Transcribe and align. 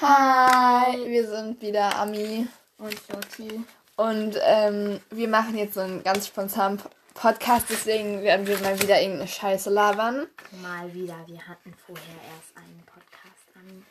Hi, 0.00 0.98
wir 1.08 1.26
sind 1.26 1.60
wieder 1.62 1.96
Ami 1.96 2.46
Und 2.78 2.94
Joti. 3.08 3.64
und 3.96 4.36
ähm, 4.42 5.00
wir 5.10 5.28
machen 5.28 5.56
jetzt 5.56 5.74
so 5.74 5.80
einen 5.80 6.02
ganz 6.04 6.26
spontanen 6.26 6.80
Podcast, 7.14 7.66
deswegen 7.70 8.22
werden 8.22 8.46
wir 8.46 8.58
mal 8.58 8.78
wieder 8.80 9.00
irgendeine 9.00 9.28
Scheiße 9.28 9.70
labern. 9.70 10.26
Mal 10.62 10.92
wieder, 10.92 11.16
wir 11.26 11.40
hatten 11.48 11.72
vorher 11.86 12.04
erst 12.36 12.56
einen 12.56 12.82
Podcast 12.84 13.46
an. 13.54 13.86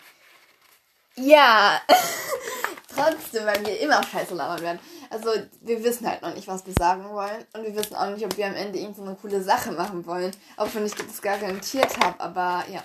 Ja, 1.18 1.82
trotzdem, 2.96 3.46
weil 3.46 3.66
wir 3.66 3.80
immer 3.80 4.04
Scheiße 4.04 4.36
labern 4.36 4.62
werden. 4.62 4.80
Also 5.10 5.30
wir 5.62 5.84
wissen 5.84 6.10
halt 6.10 6.22
noch 6.22 6.34
nicht, 6.34 6.48
was 6.48 6.66
wir 6.66 6.74
sagen 6.78 7.10
wollen 7.10 7.46
und 7.54 7.64
wir 7.64 7.76
wissen 7.76 7.96
auch 7.96 8.10
nicht, 8.10 8.26
ob 8.26 8.36
wir 8.36 8.48
am 8.48 8.56
Ende 8.56 8.80
irgend 8.80 8.98
so 8.98 9.04
eine 9.04 9.16
coole 9.16 9.42
Sache 9.42 9.72
machen 9.72 10.06
wollen, 10.06 10.32
auch 10.58 10.68
wenn 10.74 10.86
ich 10.86 10.96
das 10.96 11.22
garantiert 11.22 11.98
habe, 12.00 12.20
aber 12.20 12.66
ja. 12.70 12.84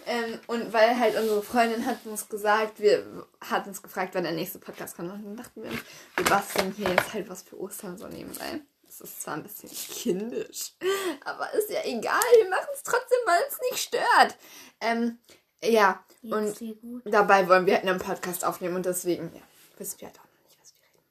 ähm, 0.07 0.39
und 0.47 0.73
weil 0.73 0.97
halt 0.97 1.15
unsere 1.15 1.43
Freundin 1.43 1.85
hat 1.85 1.97
uns 2.05 2.27
gesagt, 2.27 2.79
wir 2.79 3.05
hat 3.41 3.67
uns 3.67 3.83
gefragt, 3.83 4.15
wann 4.15 4.23
der 4.23 4.31
nächste 4.31 4.57
Podcast 4.57 4.95
kommt 4.95 5.11
und 5.11 5.23
dann 5.23 5.37
dachten 5.37 5.61
wir, 5.61 5.69
uns, 5.69 5.81
wir 6.15 6.25
basteln 6.25 6.73
hier 6.75 6.89
jetzt 6.89 7.13
halt 7.13 7.29
was 7.29 7.43
für 7.43 7.59
Ostern 7.59 7.97
so 7.97 8.07
nebenbei. 8.07 8.61
Das 8.87 9.01
ist 9.01 9.21
zwar 9.21 9.35
ein 9.35 9.43
bisschen 9.43 9.69
kindisch, 9.69 10.73
aber 11.25 11.53
ist 11.53 11.69
ja 11.69 11.81
egal, 11.83 12.19
wir 12.41 12.49
machen 12.49 12.69
es 12.73 12.81
trotzdem, 12.81 13.19
weil 13.25 13.41
es 13.47 13.59
nicht 13.69 13.83
stört. 13.83 14.37
Ähm, 14.81 15.19
ja, 15.63 16.03
Geht's 16.21 16.61
und 16.61 17.03
dabei 17.05 17.47
wollen 17.47 17.65
wir 17.65 17.75
halt 17.75 17.87
einen 17.87 17.99
Podcast 17.99 18.43
aufnehmen 18.45 18.75
und 18.75 18.85
deswegen, 18.85 19.33
ja, 19.33 19.41
wissen 19.77 19.99
wir 19.99 20.07
halt 20.07 20.19
auch 20.19 20.23
noch 20.25 20.43
nicht, 20.45 20.59
was 20.59 20.73
wir 20.75 20.81
reden. 20.85 21.03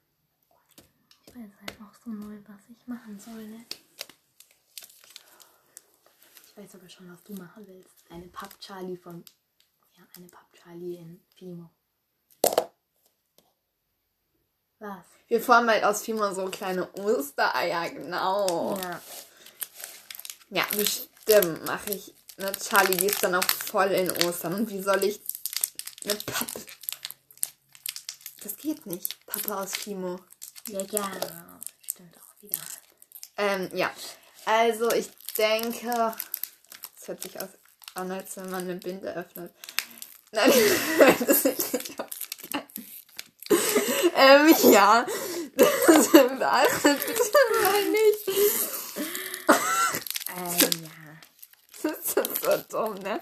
Ich 1.25 1.35
weiß 1.35 1.67
halt 1.67 1.79
noch 1.79 1.93
so 1.93 2.09
null, 2.09 2.43
was 2.47 2.61
ich 2.69 2.87
machen 2.87 3.19
soll, 3.19 3.47
ne? 3.47 3.65
Ich 6.45 6.57
weiß 6.57 6.75
aber 6.75 6.89
schon, 6.89 7.11
was 7.11 7.23
du 7.23 7.33
machen 7.33 7.65
willst. 7.67 7.89
Eine 8.09 8.27
Papp 8.27 8.59
Charlie 8.59 8.97
von. 8.97 9.23
Ja, 9.97 10.03
eine 10.15 10.27
Papp 10.27 10.51
Charlie 10.53 10.97
in 10.97 11.21
Fimo. 11.35 11.69
Was? 14.79 15.05
Wir 15.27 15.41
formen 15.41 15.69
halt 15.69 15.83
aus 15.83 16.03
Fimo 16.03 16.33
so 16.33 16.49
kleine 16.49 16.91
Ostereier, 16.93 17.89
genau. 17.89 18.77
Ja. 18.77 19.01
Ja, 20.51 20.65
bestimmt 20.71 21.65
mache 21.65 21.91
ich 21.91 22.13
eine 22.39 22.57
Charlie, 22.57 22.97
die 22.97 23.07
ist 23.07 23.23
dann 23.23 23.35
auch 23.35 23.43
voll 23.43 23.91
in 23.91 24.11
Ostern. 24.25 24.55
Und 24.55 24.69
wie 24.69 24.81
soll 24.81 25.03
ich 25.03 25.21
eine 26.03 26.15
Pappe... 26.15 26.61
Das 28.41 28.55
geht 28.55 28.85
nicht. 28.85 29.25
Pappe 29.25 29.57
aus 29.57 29.73
Fimo. 29.73 30.19
Ja, 30.67 30.81
ja. 30.81 31.11
Stimmt 31.85 32.15
auch 32.17 32.41
wieder. 32.41 32.59
Ähm, 33.37 33.69
ja. 33.73 33.91
Also 34.45 34.91
ich 34.91 35.09
denke, 35.37 36.15
es 36.99 37.07
hört 37.07 37.21
sich 37.21 37.39
aus, 37.39 37.49
an, 37.95 38.11
als 38.11 38.37
wenn 38.37 38.49
man 38.49 38.63
eine 38.63 38.75
Binde 38.75 39.13
öffnet. 39.13 39.53
Nein, 40.31 40.51
das 41.27 41.43
sieht 41.43 41.73
nicht 41.73 41.95
ähm, 44.15 44.55
ja. 44.71 45.05
Das 45.55 46.13
alles 46.13 46.81
bitte 46.83 47.23
mal 47.63 47.85
nicht. 47.89 48.29
Dumm, 52.57 52.95
ne? 52.95 53.19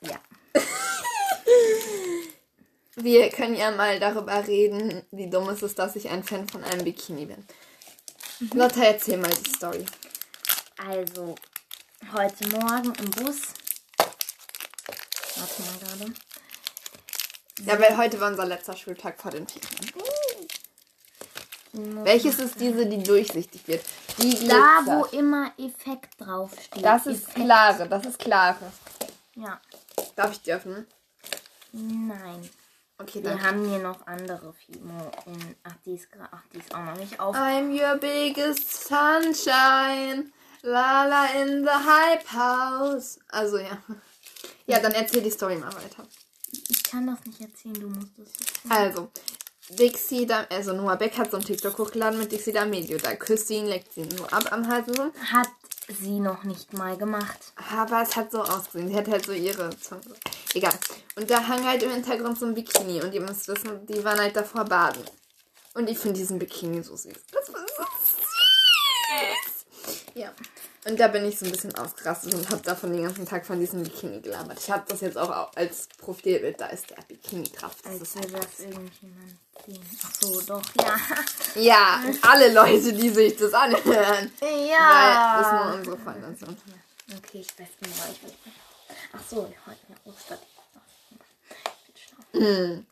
Ja. 0.00 0.20
Wir 2.96 3.30
können 3.30 3.54
ja 3.54 3.70
mal 3.70 4.00
darüber 4.00 4.46
reden, 4.46 5.04
wie 5.12 5.30
dumm 5.30 5.48
es 5.50 5.62
ist, 5.62 5.78
dass 5.78 5.94
ich 5.96 6.08
ein 6.08 6.24
Fan 6.24 6.48
von 6.48 6.64
einem 6.64 6.84
Bikini 6.84 7.26
bin. 7.26 7.46
Lotta, 8.54 8.82
erzähl 8.82 9.18
mal 9.18 9.30
die 9.30 9.50
Story. 9.50 9.86
Also, 10.76 11.36
heute 12.12 12.48
Morgen 12.48 12.92
im 12.94 13.10
Bus. 13.10 13.42
Warte 15.36 15.62
mal 15.62 15.78
gerade. 15.78 16.14
Ja, 17.60 17.80
weil 17.80 17.96
heute 17.96 18.20
war 18.20 18.30
unser 18.30 18.46
letzter 18.46 18.76
Schultag 18.76 19.20
vor 19.20 19.30
den 19.30 19.46
Ferien. 19.46 19.92
Welches 21.72 22.38
ist 22.38 22.60
diese, 22.60 22.86
die 22.86 23.02
durchsichtig 23.02 23.66
wird? 23.66 23.84
Die 24.20 24.48
Da, 24.48 24.80
wo 24.84 25.04
immer 25.06 25.52
Effekt 25.58 26.20
draufsteht. 26.20 26.84
Das 26.84 27.06
ist 27.06 27.22
Effekt. 27.28 27.34
klare, 27.36 27.88
das 27.88 28.04
ist 28.06 28.18
klare. 28.18 28.72
Ja. 29.34 29.60
Darf 30.16 30.32
ich 30.32 30.42
die 30.42 30.52
öffnen? 30.52 30.86
Nein. 31.72 32.48
Okay, 33.00 33.22
Wir 33.22 33.30
danke. 33.30 33.44
haben 33.44 33.68
hier 33.68 33.78
noch 33.78 34.04
andere 34.06 34.52
Fimo 34.54 35.12
in. 35.26 35.54
Ach, 35.62 35.74
die 35.86 35.94
ist, 35.94 36.08
ach, 36.32 36.42
die 36.52 36.58
ist 36.58 36.74
auch 36.74 36.82
noch 36.84 36.96
nicht 36.96 37.20
auf. 37.20 37.36
I'm 37.36 37.70
your 37.70 37.96
biggest 37.98 38.88
sunshine. 38.88 40.32
Lala 40.62 41.26
in 41.40 41.62
the 41.64 41.70
hype 41.70 42.32
house. 42.32 43.20
Also 43.28 43.58
ja. 43.58 43.78
Ja, 44.66 44.80
dann 44.80 44.92
erzähl 44.92 45.22
die 45.22 45.30
Story 45.30 45.56
mal 45.56 45.72
weiter. 45.72 46.04
Ich 46.50 46.82
kann 46.82 47.06
das 47.06 47.24
nicht 47.24 47.40
erzählen, 47.40 47.74
du 47.74 47.88
musst 47.88 48.18
es 48.18 48.32
erzählen. 48.40 48.72
Also, 48.72 49.10
Dixie, 49.70 50.26
da, 50.26 50.46
also 50.50 50.72
Noah 50.72 50.96
Beck 50.96 51.18
hat 51.18 51.30
so 51.30 51.36
ein 51.36 51.44
TikTok 51.44 51.78
hochgeladen 51.78 52.18
mit 52.18 52.32
Dixie 52.32 52.52
D'Amelio. 52.52 53.00
Da 53.00 53.14
küsst 53.14 53.48
sie 53.48 53.56
ihn, 53.56 53.66
leckt 53.66 53.92
sie 53.92 54.00
ihn 54.00 54.10
so 54.10 54.24
ab 54.24 54.50
am 54.52 54.66
Hals 54.68 54.88
und 54.88 54.96
so. 54.96 55.12
Hat 55.32 55.48
sie 56.00 56.20
noch 56.20 56.44
nicht 56.44 56.72
mal 56.72 56.96
gemacht. 56.96 57.52
Aber 57.72 58.02
es 58.02 58.16
hat 58.16 58.30
so 58.30 58.42
ausgesehen. 58.42 58.88
Sie 58.88 58.96
hat 58.96 59.08
halt 59.08 59.26
so 59.26 59.32
ihre 59.32 59.70
Zunge. 59.78 60.02
Egal. 60.54 60.74
Und 61.16 61.30
da 61.30 61.46
hang 61.46 61.66
halt 61.66 61.82
im 61.82 61.90
Hintergrund 61.90 62.38
so 62.38 62.46
ein 62.46 62.54
Bikini. 62.54 63.02
Und 63.02 63.12
ihr 63.12 63.20
müsst 63.20 63.48
wissen, 63.48 63.86
die 63.86 64.04
waren 64.04 64.18
halt 64.18 64.36
davor 64.36 64.64
baden. 64.64 65.02
Und 65.74 65.88
ich 65.88 65.98
finde 65.98 66.18
diesen 66.18 66.38
Bikini 66.38 66.82
so 66.82 66.96
süß. 66.96 67.16
Das 67.32 67.52
war 67.52 67.60
so 67.60 67.84
süß. 68.04 68.24
Ja. 70.14 70.32
Und 70.88 70.98
da 70.98 71.08
bin 71.08 71.24
ich 71.26 71.38
so 71.38 71.44
ein 71.44 71.52
bisschen 71.52 71.74
ausgerastet 71.74 72.34
und 72.34 72.48
habe 72.50 72.62
davon 72.62 72.92
den 72.92 73.02
ganzen 73.02 73.26
Tag 73.26 73.44
von 73.44 73.60
diesem 73.60 73.82
Bikini 73.82 74.20
gelabert. 74.20 74.58
Ich 74.58 74.70
habe 74.70 74.84
das 74.88 75.02
jetzt 75.02 75.18
auch 75.18 75.28
au- 75.28 75.50
als 75.54 75.86
Profilbild. 75.98 76.58
Da 76.60 76.66
ist 76.68 76.88
der 76.90 76.96
Bikini 77.06 77.44
drauf. 77.50 77.76
Das 77.84 77.94
ist 78.00 78.16
halt 78.16 78.32
das 78.32 78.60
irgendjemand 78.60 78.92
sehen. 79.66 79.84
Ach 80.02 80.14
so, 80.20 80.40
doch, 80.42 80.62
ja. 80.76 80.96
Ja, 81.56 82.00
alle 82.22 82.52
Leute, 82.54 82.92
die 82.94 83.10
sich 83.10 83.36
das 83.36 83.52
anhören. 83.52 84.32
Weil 84.40 84.48
das 84.48 85.46
ist 85.46 85.52
nur 85.52 85.60
Ja. 85.66 85.72
unsere 85.74 85.98
Freundin. 85.98 86.36
So. 86.38 86.46
Okay, 87.16 87.40
ich 87.40 87.58
weiß 87.58 87.68
nicht, 87.80 87.94
ich 87.94 88.00
weiß 88.00 88.22
nicht. 88.22 88.36
Ach 89.12 89.20
so, 89.28 89.42
heute 89.66 89.78
ja 89.88 89.96
Ostern. 90.12 90.38
Ich 91.10 91.84
bin 91.84 92.40
schlau. 92.40 92.40
Hm. 92.40 92.86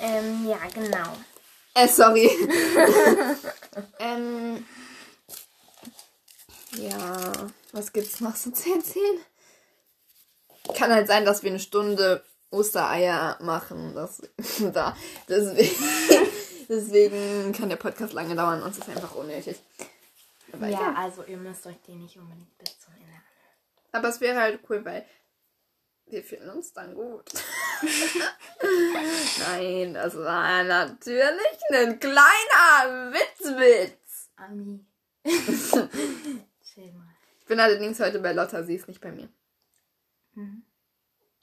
Ähm, 0.00 0.46
ja, 0.48 0.58
genau. 0.72 1.16
Äh, 1.74 1.88
sorry. 1.88 2.30
ähm. 3.98 4.64
Ja, 6.78 7.32
was 7.72 7.92
gibt's 7.92 8.20
noch 8.20 8.36
so 8.36 8.50
zu 8.50 8.72
erzählen? 8.74 9.20
Kann 10.74 10.92
halt 10.92 11.06
sein, 11.06 11.24
dass 11.24 11.42
wir 11.42 11.50
eine 11.50 11.60
Stunde 11.60 12.22
Ostereier 12.50 13.38
machen. 13.40 13.94
Das, 13.94 14.22
da. 14.72 14.96
Deswegen, 15.28 15.76
deswegen 16.68 17.52
kann 17.52 17.68
der 17.68 17.76
Podcast 17.76 18.12
lange 18.12 18.34
dauern 18.34 18.62
und 18.62 18.70
es 18.70 18.78
ist 18.78 18.88
einfach 18.88 19.14
unnötig. 19.14 19.56
Aber, 20.52 20.68
Ja, 20.68 20.80
ja. 20.80 20.94
also 20.94 21.24
ihr 21.24 21.36
müsst 21.36 21.66
euch 21.66 21.80
den 21.86 22.02
nicht 22.02 22.16
unbedingt 22.18 22.56
bis 22.58 22.78
zum 22.80 22.94
Ende 22.94 23.06
anhören. 23.06 23.22
Aber 23.92 24.08
es 24.08 24.20
wäre 24.20 24.40
halt 24.40 24.60
cool, 24.68 24.84
weil 24.84 25.04
wir 26.06 26.22
finden 26.22 26.50
uns 26.50 26.72
dann 26.72 26.94
gut. 26.94 27.32
Nein, 29.40 29.94
das 29.94 30.16
war 30.16 30.62
natürlich 30.64 31.60
ein 31.72 31.98
kleiner 31.98 33.12
Witzwitz. 33.12 34.30
Ami. 34.36 34.86
Chill 35.24 36.92
mal. 36.92 37.16
Ich 37.40 37.46
bin 37.46 37.60
allerdings 37.60 37.98
heute 38.00 38.20
bei 38.20 38.32
Lotta, 38.32 38.62
sie 38.62 38.76
ist 38.76 38.88
nicht 38.88 39.00
bei 39.00 39.12
mir. 39.12 39.28
Mhm. 40.34 40.64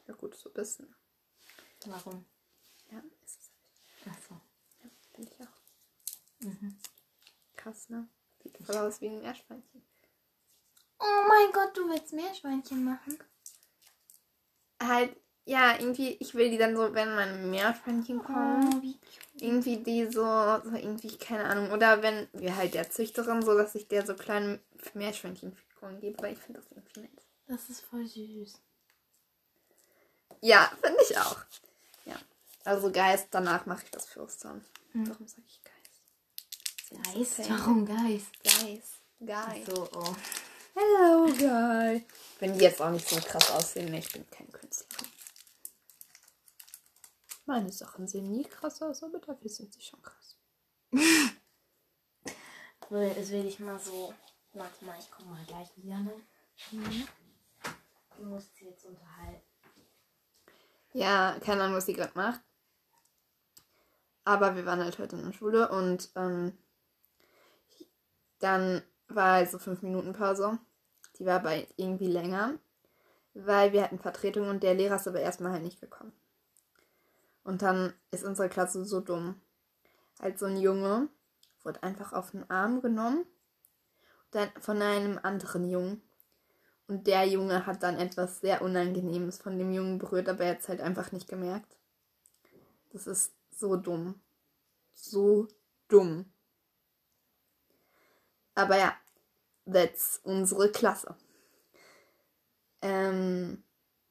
Ja 0.08 0.14
gut, 0.14 0.36
so 0.36 0.50
bist 0.50 0.80
du. 0.80 0.86
Warum? 1.86 2.26
Ja, 2.92 3.02
ist 3.24 3.40
es. 3.40 3.52
Ach 4.10 4.18
so. 4.30 4.40
Bin 5.16 5.28
ich 5.28 5.42
auch. 5.42 6.48
Mhm. 6.48 6.78
Krass, 7.56 7.90
ne? 7.90 8.08
Sieht 8.42 8.58
voll 8.66 8.78
aus 8.78 9.02
wie 9.02 9.08
ein 9.08 9.20
Meerschweinchen. 9.20 9.86
Oh 11.00 11.28
mein 11.28 11.52
Gott, 11.52 11.76
du 11.76 11.90
willst 11.90 12.14
Meerschweinchen 12.14 12.84
machen? 12.84 13.18
Halt, 14.88 15.16
ja, 15.46 15.78
irgendwie, 15.78 16.16
ich 16.20 16.34
will 16.36 16.50
die 16.50 16.58
dann 16.58 16.76
so, 16.76 16.94
wenn 16.94 17.16
meine 17.16 17.38
Meerschweinchen 17.38 18.24
kommen, 18.24 18.70
Oh, 18.74 18.82
wie 18.82 18.94
cute. 18.94 19.42
irgendwie 19.42 19.78
die 19.78 20.06
so, 20.06 20.22
so 20.64 20.76
irgendwie, 20.76 21.18
keine 21.18 21.46
Ahnung. 21.46 21.72
Oder 21.72 22.02
wenn 22.02 22.28
wir 22.34 22.56
halt 22.56 22.74
der 22.74 22.90
Züchterin 22.90 23.42
so, 23.42 23.58
dass 23.58 23.76
ich 23.76 23.88
der 23.88 24.06
so 24.06 24.14
kleine 24.16 24.60
Meerschweinchenfiguren 24.94 26.00
gebe, 26.00 26.22
weil 26.24 26.34
ich 26.34 26.40
finde 26.40 26.62
das 26.62 26.72
irgendwie 26.72 27.02
nett. 27.02 27.12
Das 27.48 27.70
ist 27.70 27.82
voll 27.82 28.06
süß. 28.06 28.60
Ja, 30.42 30.72
finde 30.82 31.00
ich 31.10 31.18
auch. 31.18 31.38
Ja. 32.06 32.16
Also 32.66 32.92
Geist, 32.92 33.28
danach 33.32 33.66
mache 33.66 33.84
ich 33.84 33.92
das 33.92 34.06
für 34.06 34.22
Ostern. 34.24 34.64
Mhm. 34.94 35.10
Warum 35.10 35.28
sage 35.28 35.44
ich 35.48 35.62
Geist? 35.64 37.38
Geist? 37.38 37.50
Warum 37.50 37.86
Geist? 37.86 38.32
Geist. 38.44 39.02
Geist. 39.26 39.66
So, 39.76 39.90
oh. 39.94 40.16
Hello, 40.76 41.28
Guy. 41.28 42.06
Wenn 42.40 42.58
die 42.58 42.64
jetzt 42.64 42.82
auch 42.82 42.90
nicht 42.90 43.08
so 43.08 43.16
krass 43.18 43.52
aussehen, 43.52 43.92
ne, 43.92 44.00
ich 44.00 44.12
bin 44.12 44.28
kein 44.32 44.52
Künstler. 44.52 45.08
Meine 47.46 47.72
Sachen 47.72 48.08
sehen 48.08 48.32
nie 48.32 48.46
krass 48.46 48.82
aus, 48.82 49.04
aber 49.04 49.20
dafür 49.20 49.50
sind 49.50 49.72
sie 49.74 49.82
schon 49.82 50.02
krass. 50.02 50.38
Es 52.90 53.32
will 53.32 53.46
ich 53.48 53.60
mal 53.60 53.80
so. 53.80 54.14
Warte 54.54 54.86
mal, 54.86 55.00
ich 55.00 55.10
komme 55.10 55.32
mal 55.32 55.44
gleich 55.46 55.68
wieder. 55.78 55.98
Ne? 55.98 56.14
Mhm. 56.72 57.08
Du 58.18 58.24
musst 58.26 58.56
sie 58.56 58.66
jetzt 58.66 58.86
unterhalten. 58.86 59.42
Ja, 60.94 61.40
keine 61.40 61.64
Ahnung, 61.64 61.78
was 61.78 61.88
sie 61.88 61.94
gerade 61.94 62.12
macht. 62.14 62.42
Aber 64.26 64.56
wir 64.56 64.68
waren 64.68 64.84
halt 64.84 65.00
heute 65.00 65.16
in 65.16 65.24
der 65.24 65.34
Schule 65.34 65.70
und 65.70 66.12
ähm, 66.16 66.56
dann 68.38 68.84
war 69.16 69.36
also 69.36 69.58
fünf 69.60 69.82
Minuten 69.82 70.14
Pause. 70.14 70.60
Die 71.20 71.26
war 71.26 71.36
aber 71.36 71.56
irgendwie 71.78 72.08
länger, 72.08 72.58
weil 73.34 73.72
wir 73.74 73.84
hatten 73.84 74.00
Vertretung 74.00 74.50
und 74.50 74.64
der 74.64 74.74
Lehrer 74.74 74.96
ist 74.96 75.08
aber 75.08 75.20
erstmal 75.20 75.52
halt 75.52 75.64
nicht 75.64 75.82
gekommen. 75.82 76.14
Und 77.44 77.62
dann 77.62 77.94
ist 78.12 78.24
unsere 78.24 78.50
Klasse 78.50 78.86
so 78.86 79.02
dumm. 79.02 79.42
Halt 80.22 80.40
so 80.40 80.46
ein 80.46 80.58
Junge 80.58 81.10
wurde 81.64 81.84
einfach 81.84 82.14
auf 82.14 82.32
den 82.32 82.50
Arm 82.50 82.82
genommen 82.82 83.26
dann 84.34 84.50
von 84.60 84.82
einem 84.82 85.20
anderen 85.22 85.70
Jungen. 85.70 86.02
Und 86.88 87.08
der 87.08 87.26
Junge 87.26 87.66
hat 87.66 87.82
dann 87.82 87.98
etwas 87.98 88.42
sehr 88.42 88.62
Unangenehmes 88.62 89.38
von 89.38 89.58
dem 89.58 89.72
Jungen 89.72 90.00
berührt, 90.00 90.28
aber 90.28 90.44
er 90.44 90.52
hat 90.52 90.60
es 90.60 90.70
halt 90.70 90.82
einfach 90.82 91.12
nicht 91.12 91.30
gemerkt. 91.30 91.78
Das 92.92 93.08
ist 93.08 93.34
so 93.52 93.76
dumm. 93.78 94.20
So 94.94 95.48
dumm. 95.88 96.32
Aber 98.56 98.78
ja, 98.78 98.96
that's 99.66 100.20
unsere 100.24 100.72
Klasse. 100.72 101.16
Ähm, 102.82 103.64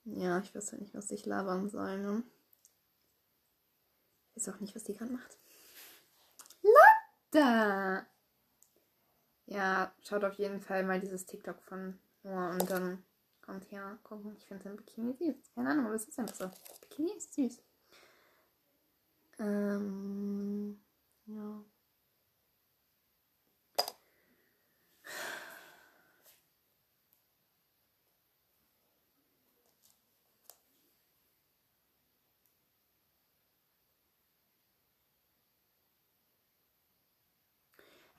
ja, 0.04 0.38
ich 0.40 0.54
weiß 0.54 0.72
ja 0.72 0.78
nicht, 0.78 0.94
was 0.94 1.10
ich 1.10 1.26
labern 1.26 1.68
soll, 1.68 1.98
ne? 1.98 2.22
Ich 4.34 4.36
weiß 4.36 4.54
auch 4.54 4.60
nicht, 4.60 4.74
was 4.74 4.84
die 4.84 4.94
gerade 4.94 5.12
macht. 5.12 5.36
Lotta! 6.62 8.06
Ja, 9.46 9.92
schaut 10.02 10.24
auf 10.24 10.34
jeden 10.34 10.60
Fall 10.60 10.84
mal 10.84 11.00
dieses 11.00 11.26
TikTok 11.26 11.60
von 11.62 11.98
Noah 12.22 12.52
und 12.52 12.70
dann 12.70 13.04
kommt 13.42 13.64
hier 13.64 13.98
gucken. 14.02 14.34
Ich 14.38 14.46
finde 14.46 14.62
sein 14.62 14.76
Bikini 14.76 15.12
süß. 15.14 15.54
Keine 15.54 15.70
Ahnung, 15.70 15.86
aber 15.86 15.94
es 15.94 16.06
ist 16.06 16.18
einfach 16.18 16.34
so. 16.34 16.50
Bikini 16.80 17.12
ist 17.16 17.34
süß. 17.34 17.62
Ähm, 19.38 20.80
ja. 21.26 21.64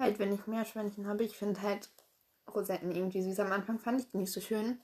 Halt, 0.03 0.19
wenn 0.19 0.33
ich 0.33 0.47
Meerschweinchen 0.47 1.07
habe, 1.07 1.23
ich 1.23 1.38
finde 1.38 1.61
halt 1.61 1.89
Rosetten 2.53 2.91
irgendwie 2.91 3.21
süß. 3.21 3.39
Am 3.39 3.51
Anfang 3.51 3.79
fand 3.79 4.01
ich 4.01 4.11
die 4.11 4.17
nicht 4.17 4.31
so 4.31 4.41
schön. 4.41 4.81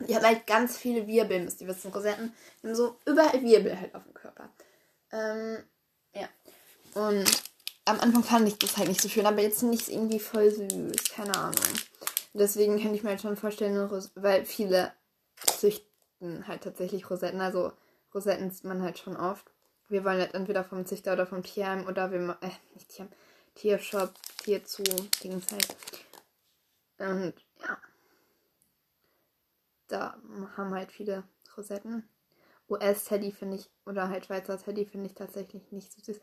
Die 0.00 0.14
haben 0.14 0.24
halt 0.24 0.46
ganz 0.46 0.76
viele 0.76 1.06
Wirbel, 1.06 1.40
müsst 1.40 1.60
ihr 1.60 1.68
wissen. 1.68 1.92
Rosetten 1.92 2.34
haben 2.62 2.74
so 2.74 2.98
überall 3.06 3.42
Wirbel 3.42 3.80
halt 3.80 3.94
auf 3.94 4.04
dem 4.04 4.14
Körper. 4.14 4.50
Ähm, 5.12 5.64
ja. 6.14 6.28
Und 6.94 7.24
am 7.86 8.00
Anfang 8.00 8.22
fand 8.22 8.48
ich 8.48 8.58
das 8.58 8.76
halt 8.76 8.88
nicht 8.88 9.00
so 9.00 9.08
schön, 9.08 9.26
aber 9.26 9.40
jetzt 9.40 9.60
finde 9.60 9.74
ich 9.74 9.82
es 9.82 9.88
irgendwie 9.88 10.18
voll 10.18 10.50
süß. 10.50 11.04
Keine 11.14 11.34
Ahnung. 11.36 11.54
Deswegen 12.34 12.82
kann 12.82 12.94
ich 12.94 13.02
mir 13.02 13.10
halt 13.10 13.20
schon 13.20 13.36
vorstellen, 13.36 13.90
weil 14.16 14.44
viele 14.44 14.92
züchten 15.46 16.46
halt 16.46 16.64
tatsächlich 16.64 17.08
Rosetten. 17.08 17.40
Also 17.40 17.72
Rosetten 18.14 18.50
sieht 18.50 18.64
man 18.64 18.82
halt 18.82 18.98
schon 18.98 19.16
oft. 19.16 19.50
Wir 19.88 20.04
wollen 20.04 20.18
halt 20.18 20.34
entweder 20.34 20.64
vom 20.64 20.84
Züchter 20.86 21.12
oder 21.12 21.26
vom 21.26 21.42
Tierheim 21.42 21.86
oder 21.86 22.10
wir, 22.10 22.36
äh, 22.40 22.50
nicht 22.74 22.88
Tierheim, 22.88 23.12
Tiershop, 23.54 24.14
Tierzoo, 24.38 24.82
Dings 25.22 25.50
halt. 25.52 25.76
Und 26.98 27.34
ja. 27.60 27.78
Da 29.88 30.18
haben 30.56 30.74
halt 30.74 30.92
viele 30.92 31.24
Rosetten. 31.56 32.08
US-Teddy 32.68 33.32
finde 33.32 33.56
ich, 33.56 33.70
oder 33.84 34.08
halt 34.08 34.26
Schweizer 34.26 34.58
Teddy 34.58 34.86
finde 34.86 35.06
ich 35.06 35.14
tatsächlich 35.14 35.70
nicht 35.70 35.92
so 35.92 36.00
süß. 36.02 36.20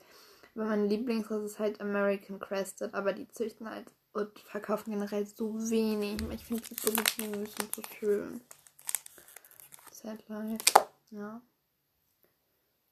Aber 0.55 0.65
mein 0.65 0.89
Lieblingsrose 0.89 1.45
ist 1.45 1.59
halt 1.59 1.79
American 1.79 2.39
Crested, 2.39 2.93
aber 2.93 3.13
die 3.13 3.27
züchten 3.27 3.69
halt 3.69 3.85
und 4.13 4.37
verkaufen 4.39 4.91
generell 4.91 5.25
so 5.25 5.53
wenig. 5.69 6.21
Ich 6.31 6.45
finde 6.45 6.63
die 6.63 6.75
so 6.75 6.91
süß 6.91 7.55
und 7.61 7.75
so 7.75 7.81
schön. 7.97 8.41
Sad 9.91 10.27
Life, 10.27 10.65
ja. 11.11 11.41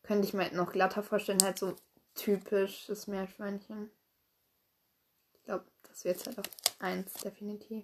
Könnte 0.03 0.27
ich 0.27 0.33
mir 0.33 0.43
halt 0.43 0.53
noch 0.53 0.71
glatter 0.71 1.03
vorstellen, 1.03 1.43
halt 1.43 1.59
so 1.59 1.75
typisches 2.15 3.07
Meerschweinchen. 3.07 3.91
Ich 5.49 5.51
glaube, 5.51 5.65
das 5.81 6.05
wird 6.05 6.27
halt 6.27 6.37
auf 6.37 6.45
1 6.77 7.11
definitiv. 7.23 7.83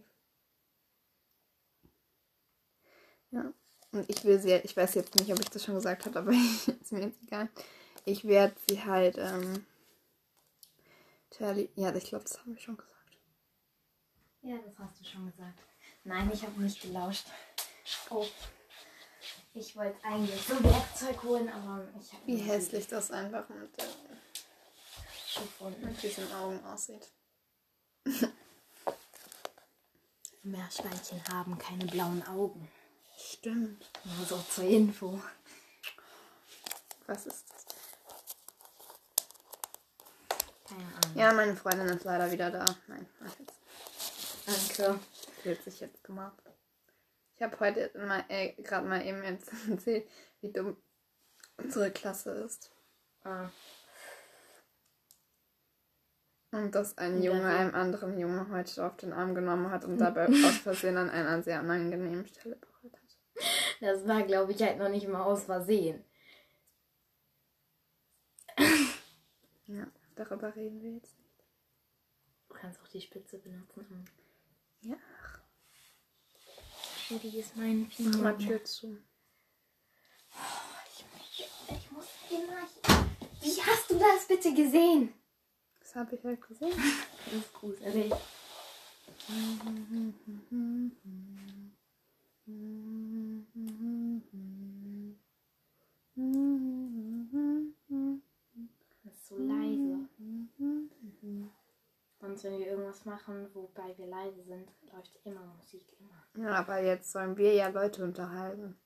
Ja. 3.31 3.51
Und 3.91 4.07
ich 4.07 4.23
will 4.23 4.39
sie, 4.39 4.53
ich 4.57 4.77
weiß 4.77 4.93
jetzt 4.93 5.15
nicht, 5.15 5.33
ob 5.33 5.39
ich 5.39 5.49
das 5.49 5.63
schon 5.63 5.73
gesagt 5.73 6.05
habe, 6.05 6.19
aber 6.19 6.31
ist 6.31 6.91
mir 6.91 7.05
jetzt 7.05 7.23
egal. 7.23 7.49
Ich 8.05 8.23
werde 8.23 8.53
sie 8.69 8.83
halt, 8.83 9.17
ähm, 9.17 9.65
Charlie, 11.35 11.69
ja, 11.73 11.91
ich 11.95 12.03
glaube, 12.03 12.25
das 12.25 12.37
haben 12.37 12.53
wir 12.53 12.61
schon 12.61 12.77
gesagt. 12.77 13.17
Ja, 14.43 14.59
das 14.63 14.77
hast 14.77 14.99
du 14.99 15.03
schon 15.03 15.25
gesagt. 15.31 15.59
Nein, 16.03 16.29
ich 16.31 16.43
habe 16.43 16.61
nicht 16.61 16.79
gelauscht. 16.79 17.25
Oh. 18.11 18.27
Ich 19.55 19.75
wollte 19.75 19.97
eigentlich 20.03 20.39
so 20.39 20.63
Werkzeug 20.63 21.23
holen, 21.23 21.49
aber 21.49 21.87
ich 21.99 22.13
habe. 22.13 22.27
Wie 22.27 22.37
hässlich 22.37 22.85
das 22.85 23.09
einfach 23.09 23.49
mit, 23.49 23.75
der, 23.79 23.87
mit 25.79 26.03
diesen 26.03 26.31
Augen 26.31 26.63
aussieht. 26.63 27.09
Meerschweinchen 30.43 31.23
haben 31.29 31.57
keine 31.57 31.85
blauen 31.85 32.25
Augen. 32.27 32.69
Stimmt. 33.17 33.89
Nur 34.03 34.25
so 34.25 34.37
zur 34.49 34.65
Info. 34.65 35.19
Was 37.07 37.25
ist 37.25 37.45
das? 37.49 37.65
Keine 40.67 40.83
Ahnung. 40.83 41.15
Ja, 41.15 41.33
meine 41.33 41.55
Freundin 41.55 41.87
ist 41.87 42.03
leider 42.03 42.31
wieder 42.31 42.51
da. 42.51 42.65
Nein, 42.87 43.07
mach 43.19 43.39
jetzt. 43.39 43.59
Danke. 44.45 44.99
Fühlt 45.41 45.63
sich 45.63 45.79
jetzt 45.79 46.03
gemacht. 46.03 46.41
Ich 47.35 47.43
habe 47.43 47.59
heute 47.59 47.93
äh, 48.29 48.53
gerade 48.61 48.87
mal 48.87 49.05
eben 49.05 49.23
jetzt 49.23 49.51
erzählt, 49.69 50.09
wie 50.41 50.51
dumm 50.51 50.77
unsere 51.57 51.91
Klasse 51.91 52.31
ist. 52.31 52.71
Ah. 53.23 53.49
Und 56.55 56.73
dass 56.73 56.97
ein 56.97 57.21
Junge 57.21 57.47
einem 57.47 57.75
anderen 57.75 58.17
Junge 58.17 58.47
heute 58.49 58.85
auf 58.85 58.95
den 58.95 59.11
Arm 59.11 59.35
genommen 59.35 59.69
hat 59.71 59.83
und 59.83 59.97
dabei 59.99 60.27
aus 60.27 60.57
Versehen 60.59 60.95
an 60.95 61.09
einer 61.09 61.43
sehr 61.43 61.59
unangenehmen 61.59 62.25
Stelle 62.25 62.55
berührt 62.55 62.95
hat. 62.95 63.43
Das 63.81 64.07
war, 64.07 64.23
glaube 64.23 64.53
ich, 64.53 64.61
halt 64.61 64.79
noch 64.79 64.87
nicht 64.87 65.05
mal 65.09 65.23
aus 65.23 65.43
Versehen. 65.43 66.05
Ja, 69.65 69.85
darüber 70.15 70.55
reden 70.55 70.81
wir 70.81 70.93
jetzt 70.93 71.19
nicht. 71.19 71.43
Du 72.47 72.55
kannst 72.55 72.79
auch 72.81 72.87
die 72.87 73.01
Spitze 73.01 73.37
benutzen. 73.37 74.05
Ja. 74.79 74.95
Schwierig 77.05 77.35
ist 77.35 77.57
mein 77.57 77.91
Mach 77.97 78.17
mal 78.21 78.37
Tür 78.37 78.63
zu. 78.63 78.97
Oh, 80.31 80.45
ich, 80.89 81.49
ich 81.69 81.91
muss 81.91 82.07
immer. 82.29 82.65
Wie 83.41 83.61
hast 83.61 83.89
du 83.89 83.99
das 83.99 84.25
bitte 84.29 84.53
gesehen? 84.53 85.13
Das 85.95 86.03
habe 86.03 86.15
ich 86.17 86.23
halt 86.25 86.41
gesehen. 86.41 86.73
Das 87.23 87.33
ist 87.35 87.53
gruselig. 87.53 88.09
Das 99.03 99.13
ist 99.13 99.27
so 99.27 99.37
leise. 99.37 100.09
Sonst, 102.19 102.43
wenn 102.43 102.59
wir 102.59 102.67
irgendwas 102.67 103.05
machen, 103.05 103.47
wobei 103.53 103.97
wir 103.97 104.07
leise 104.07 104.43
sind, 104.43 104.69
läuft 104.91 105.17
immer 105.23 105.45
Musik 105.45 105.95
immer. 105.97 106.45
Ja, 106.45 106.55
aber 106.55 106.81
jetzt 106.83 107.09
sollen 107.13 107.37
wir 107.37 107.53
ja 107.53 107.69
Leute 107.69 108.03
unterhalten. 108.03 108.77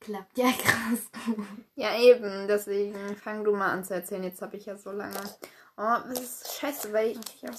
Klappt 0.00 0.38
ja 0.38 0.50
krass 0.58 1.10
gut. 1.26 1.46
Ja, 1.76 1.98
eben. 1.98 2.48
Deswegen 2.48 3.16
fang 3.16 3.44
du 3.44 3.52
mal 3.54 3.70
an 3.70 3.84
zu 3.84 3.94
erzählen. 3.94 4.24
Jetzt 4.24 4.42
habe 4.42 4.56
ich 4.56 4.66
ja 4.66 4.76
so 4.76 4.90
lange. 4.90 5.20
Oh, 5.76 5.96
das 6.08 6.20
ist 6.20 6.58
scheiße, 6.58 6.92
weil 6.92 7.10
ich 7.10 7.42
ja 7.42 7.50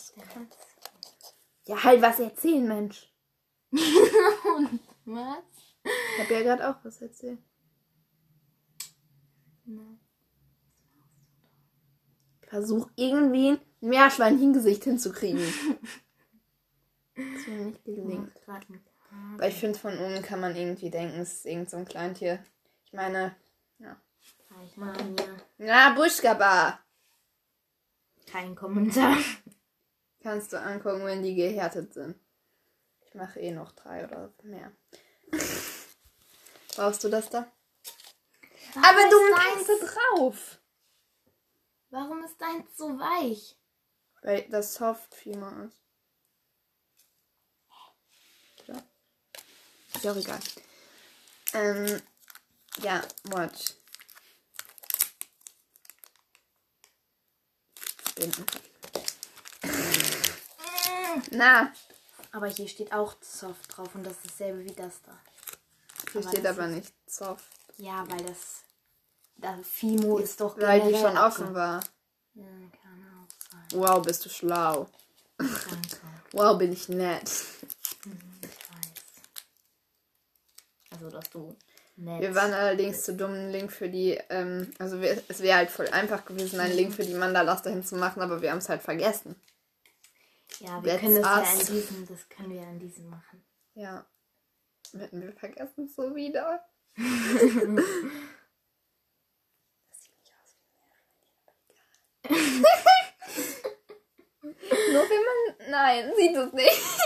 Ja, 1.66 1.84
halt 1.84 2.02
was 2.02 2.20
erzählen, 2.20 2.68
Mensch. 2.68 3.12
was? 3.72 5.44
Ich 5.84 6.20
habe 6.20 6.34
ja 6.34 6.42
gerade 6.42 6.70
auch 6.70 6.84
was 6.84 7.02
erzählt. 7.02 7.40
Nein. 9.66 10.00
Versuch 12.42 12.90
irgendwie 12.96 13.52
ein 13.52 13.62
Meerschweinchen-Gesicht 13.80 14.84
hinzukriegen. 14.84 15.40
das 17.16 17.48
mir 17.48 17.66
nicht 17.66 17.86
gelingt. 17.86 18.32
Weil 19.38 19.50
ich 19.52 19.60
finde, 19.60 19.78
von 19.80 19.98
oben 19.98 20.22
kann 20.22 20.40
man 20.40 20.56
irgendwie 20.56 20.90
denken, 20.90 21.20
es 21.20 21.34
ist 21.34 21.46
irgend 21.46 21.70
so 21.70 21.78
ein 21.78 21.86
Kleintier. 21.86 22.44
Ich 22.86 22.94
meine, 22.94 23.36
ja. 23.80 24.00
Ja. 24.78 25.38
Na, 25.58 25.94
Buschkaba. 25.96 26.80
Kein 28.30 28.56
Kommentar. 28.56 29.18
Kannst 30.22 30.54
du 30.54 30.60
angucken, 30.62 31.06
wenn 31.06 31.24
die 31.24 31.36
gehärtet 31.36 31.94
sind. 31.94 32.16
Ich 33.06 33.14
mache 33.16 33.40
eh 33.40 33.52
noch 33.52 33.72
drei 33.74 34.06
oder 34.06 34.32
mehr. 34.44 34.72
Brauchst 36.76 37.04
du 37.04 37.10
das 37.10 37.30
da? 37.30 37.52
Warum 38.74 38.86
Aber 38.86 39.10
du 39.10 39.18
deins- 39.36 39.70
es 39.70 39.94
drauf. 39.94 40.62
Warum 41.90 42.24
ist 42.24 42.40
deins 42.40 42.78
so 42.78 42.98
weich? 43.00 43.58
Weil 44.22 44.48
das 44.50 44.76
Soft 44.76 45.14
Fima 45.14 45.64
ist. 45.66 45.82
Ja. 48.68 48.82
Ist 50.02 50.06
ja 50.06 50.14
auch 50.14 50.16
egal. 50.16 50.40
Ähm, 51.54 52.02
ja, 52.82 53.04
watch. 53.26 53.76
Binden. 58.16 58.46
Na, 61.30 61.72
Aber 62.32 62.48
hier 62.48 62.68
steht 62.68 62.92
auch 62.92 63.16
soft 63.22 63.78
drauf 63.78 63.94
und 63.94 64.04
das 64.04 64.14
ist 64.14 64.26
dasselbe 64.26 64.66
wie 64.66 64.74
das 64.74 65.04
da. 65.04 65.16
hier 66.12 66.22
Aber 66.22 66.30
steht 66.32 66.48
aber 66.48 66.66
nicht 66.66 66.92
soft. 67.06 67.46
Ja, 67.78 68.04
weil 68.10 68.26
das. 68.26 68.64
Das 69.36 69.68
Fimo 69.68 70.18
ist 70.18 70.42
doch 70.42 70.58
Weil 70.58 70.82
die 70.82 70.98
schon 70.98 71.16
offen 71.16 71.54
war. 71.54 71.80
Ja, 72.34 72.46
kann 72.82 73.06
auch 73.20 73.28
sein. 73.52 73.68
Wow, 73.80 74.02
bist 74.04 74.26
du 74.26 74.30
schlau. 74.30 74.90
Danke. 75.38 76.00
Wow, 76.34 76.58
bin 76.58 76.72
ich 76.72 76.90
nett. 76.90 77.30
Ich 77.30 78.10
weiß. 78.10 78.92
Also, 81.02 81.18
dass 81.18 81.30
du 81.32 81.56
nett. 81.96 82.22
Wir 82.22 82.36
waren 82.36 82.54
allerdings 82.54 83.02
zu 83.04 83.16
dumm, 83.16 83.32
einen 83.32 83.52
Link 83.52 83.72
für 83.72 83.90
die, 83.90 84.20
ähm, 84.30 84.72
also 84.78 85.02
wir, 85.02 85.20
es 85.28 85.42
wäre 85.42 85.58
halt 85.58 85.72
voll 85.72 85.88
einfach 85.88 86.26
gewesen, 86.26 86.60
einen 86.60 86.76
Link 86.76 86.94
für 86.94 87.04
die 87.04 87.16
Mandalas 87.16 87.64
dahin 87.64 87.84
zu 87.84 87.96
machen, 87.96 88.22
aber 88.22 88.44
wir 88.44 88.52
haben 88.52 88.60
es 88.60 88.70
halt 88.70 88.84
vergessen. 88.84 89.36
ja, 90.60 90.84
wir 90.84 90.92
That's 90.92 91.02
können 91.02 91.24
das 91.24 91.26
ja 91.26 91.54
in 91.54 91.68
diesem, 91.68 92.08
das 92.08 92.30
können 92.30 92.52
wir 92.52 92.62
ja 92.62 92.70
in 92.70 92.80
diesem 92.80 93.10
machen. 93.10 93.44
Ja. 93.74 94.06
Hätten 94.96 95.22
wir 95.22 95.34
vergessen 95.34 95.88
so 95.88 96.16
wieder. 96.16 96.64
das 96.96 97.06
sieht 100.04 100.18
nicht 100.20 100.34
aus 100.44 100.54
wie 100.60 100.68
ein 100.68 101.02
Meerschweinchen, 101.02 101.42
aber 101.48 101.58
egal. 101.68 102.54
Nur 104.94 105.04
wenn 105.10 105.24
man. 105.26 105.72
Nein, 105.72 106.12
sieht 106.16 106.36
es 106.36 106.54
nicht. 106.54 107.02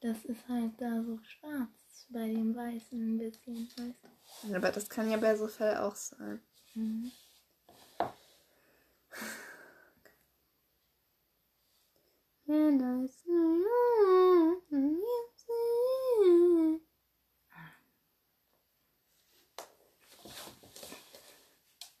Das 0.00 0.24
ist 0.24 0.48
halt 0.48 0.80
da 0.80 1.02
so 1.02 1.18
schwarz 1.22 2.06
bei 2.08 2.26
dem 2.26 2.56
Weißen 2.56 2.98
ein 2.98 3.18
bisschen, 3.18 3.68
weißt 3.76 4.48
du? 4.48 4.56
Aber 4.56 4.70
das 4.70 4.88
kann 4.88 5.10
ja 5.10 5.18
bei 5.18 5.36
so 5.36 5.46
Fell 5.46 5.76
auch 5.76 5.94
sein. 5.94 6.40
Mhm. 6.74 7.12
Say, 12.46 12.78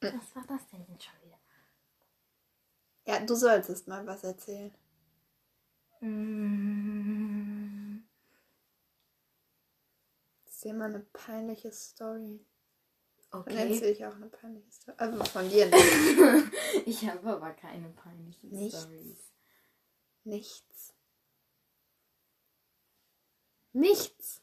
Was 0.00 0.34
war 0.34 0.44
das 0.48 0.66
denn 0.68 0.84
jetzt 0.88 1.04
schon 1.04 1.20
wieder? 1.22 1.38
Ja, 3.06 3.20
du 3.20 3.34
solltest 3.34 3.86
mal 3.86 4.06
was 4.06 4.24
erzählen. 4.24 4.74
Mm, 6.00 7.50
Mal 10.80 10.94
eine 10.94 11.00
peinliche 11.12 11.70
Story. 11.72 12.42
Dann 13.32 13.42
Okay. 13.42 13.74
erzähle 13.74 13.90
ich 13.92 14.06
auch 14.06 14.14
eine 14.14 14.28
peinliche 14.28 14.72
Story. 14.72 14.96
Also 14.96 15.24
von 15.24 15.48
dir 15.50 15.66
nicht. 15.66 16.52
Ich 16.86 17.06
habe 17.06 17.28
aber 17.28 17.50
keine 17.52 17.90
peinlichen 17.90 18.50
Nichts. 18.50 18.80
Stories. 18.80 19.30
Nichts. 20.24 20.94
Nichts. 23.72 24.42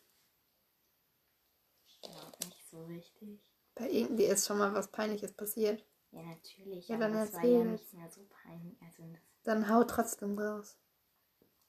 Ja, 2.03 2.31
nicht 2.45 2.69
so 2.69 2.85
richtig. 2.85 3.39
Bei 3.73 3.89
irgendwie 3.89 4.25
ist 4.25 4.45
schon 4.45 4.59
mal 4.59 4.73
was 4.75 4.91
Peinliches 4.91 5.33
passiert. 5.33 5.83
Ja, 6.11 6.21
natürlich. 6.21 6.87
Ja, 6.87 6.95
aber 6.97 7.05
dann 7.05 7.13
das 7.17 7.33
war 7.33 7.43
ja 7.45 7.63
nicht 7.63 7.93
mehr 7.93 8.11
so 8.11 8.21
peinlich. 8.29 8.79
Also 8.83 9.03
das 9.11 9.21
Dann 9.43 9.69
hau 9.69 9.83
trotzdem 9.85 10.37
raus. 10.37 10.77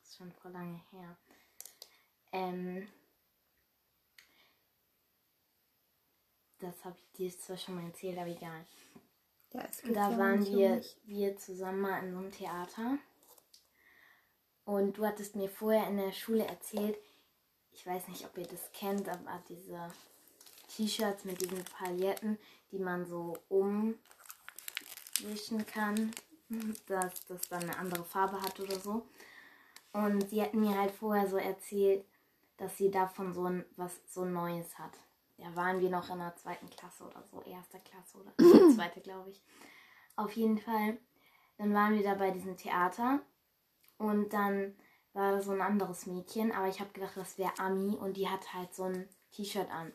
ist 0.02 0.16
schon 0.16 0.30
vor 0.32 0.50
lange 0.50 0.80
her. 0.90 1.16
Ähm, 2.32 2.86
das 6.60 6.84
habe 6.84 6.96
ich 6.98 7.12
dir 7.12 7.38
zwar 7.38 7.56
schon 7.56 7.76
mal 7.76 7.84
erzählt, 7.84 8.18
aber 8.18 8.28
egal. 8.28 8.66
Ja, 9.52 9.62
es 9.62 9.82
Da 9.82 10.10
ja 10.10 10.18
waren 10.18 10.44
wir, 10.44 10.82
wir 11.04 11.36
zusammen 11.36 11.80
mal 11.80 12.04
in 12.04 12.12
so 12.12 12.18
einem 12.18 12.32
Theater. 12.32 12.98
Und 14.64 14.98
du 14.98 15.06
hattest 15.06 15.34
mir 15.34 15.48
vorher 15.48 15.88
in 15.88 15.96
der 15.96 16.12
Schule 16.12 16.46
erzählt, 16.46 16.98
ich 17.72 17.86
weiß 17.86 18.08
nicht, 18.08 18.24
ob 18.24 18.36
ihr 18.36 18.46
das 18.46 18.70
kennt, 18.72 19.08
aber 19.08 19.42
diese 19.48 19.88
T-Shirts 20.68 21.24
mit 21.24 21.40
diesen 21.40 21.64
Pailletten, 21.64 22.38
die 22.70 22.78
man 22.78 23.06
so 23.06 23.38
umwischen 23.48 23.96
kann, 25.72 26.12
dass 26.86 27.24
das 27.26 27.48
dann 27.48 27.62
eine 27.62 27.78
andere 27.78 28.04
Farbe 28.04 28.42
hat 28.42 28.60
oder 28.60 28.78
so. 28.78 29.06
Und 29.92 30.28
sie 30.28 30.42
hatten 30.42 30.60
mir 30.60 30.76
halt 30.76 30.90
vorher 30.90 31.26
so 31.26 31.38
erzählt, 31.38 32.04
dass 32.58 32.76
sie 32.76 32.90
davon 32.90 33.32
so 33.32 33.44
ein 33.44 33.64
was 33.76 34.00
so 34.06 34.24
Neues 34.24 34.78
hat. 34.78 34.92
Da 35.38 35.54
waren 35.54 35.80
wir 35.80 35.88
noch 35.88 36.10
in 36.10 36.18
der 36.18 36.34
zweiten 36.36 36.68
Klasse 36.68 37.04
oder 37.04 37.22
so, 37.30 37.40
erster 37.42 37.78
Klasse 37.78 38.18
oder 38.18 38.32
zweite, 38.74 39.00
glaube 39.00 39.30
ich. 39.30 39.42
Auf 40.16 40.32
jeden 40.32 40.58
Fall, 40.58 40.98
dann 41.58 41.72
waren 41.72 41.94
wir 41.94 42.02
da 42.02 42.14
bei 42.14 42.30
diesem 42.32 42.56
Theater 42.56 43.20
und 43.98 44.32
dann 44.32 44.76
war 45.12 45.32
da 45.32 45.40
so 45.40 45.52
ein 45.52 45.60
anderes 45.60 46.06
Mädchen, 46.06 46.52
aber 46.52 46.68
ich 46.68 46.80
habe 46.80 46.92
gedacht, 46.92 47.16
das 47.16 47.38
wäre 47.38 47.52
Ami 47.58 47.96
und 47.96 48.16
die 48.16 48.28
hat 48.28 48.52
halt 48.52 48.74
so 48.74 48.84
ein 48.84 49.08
T-Shirt 49.32 49.70
an. 49.70 49.92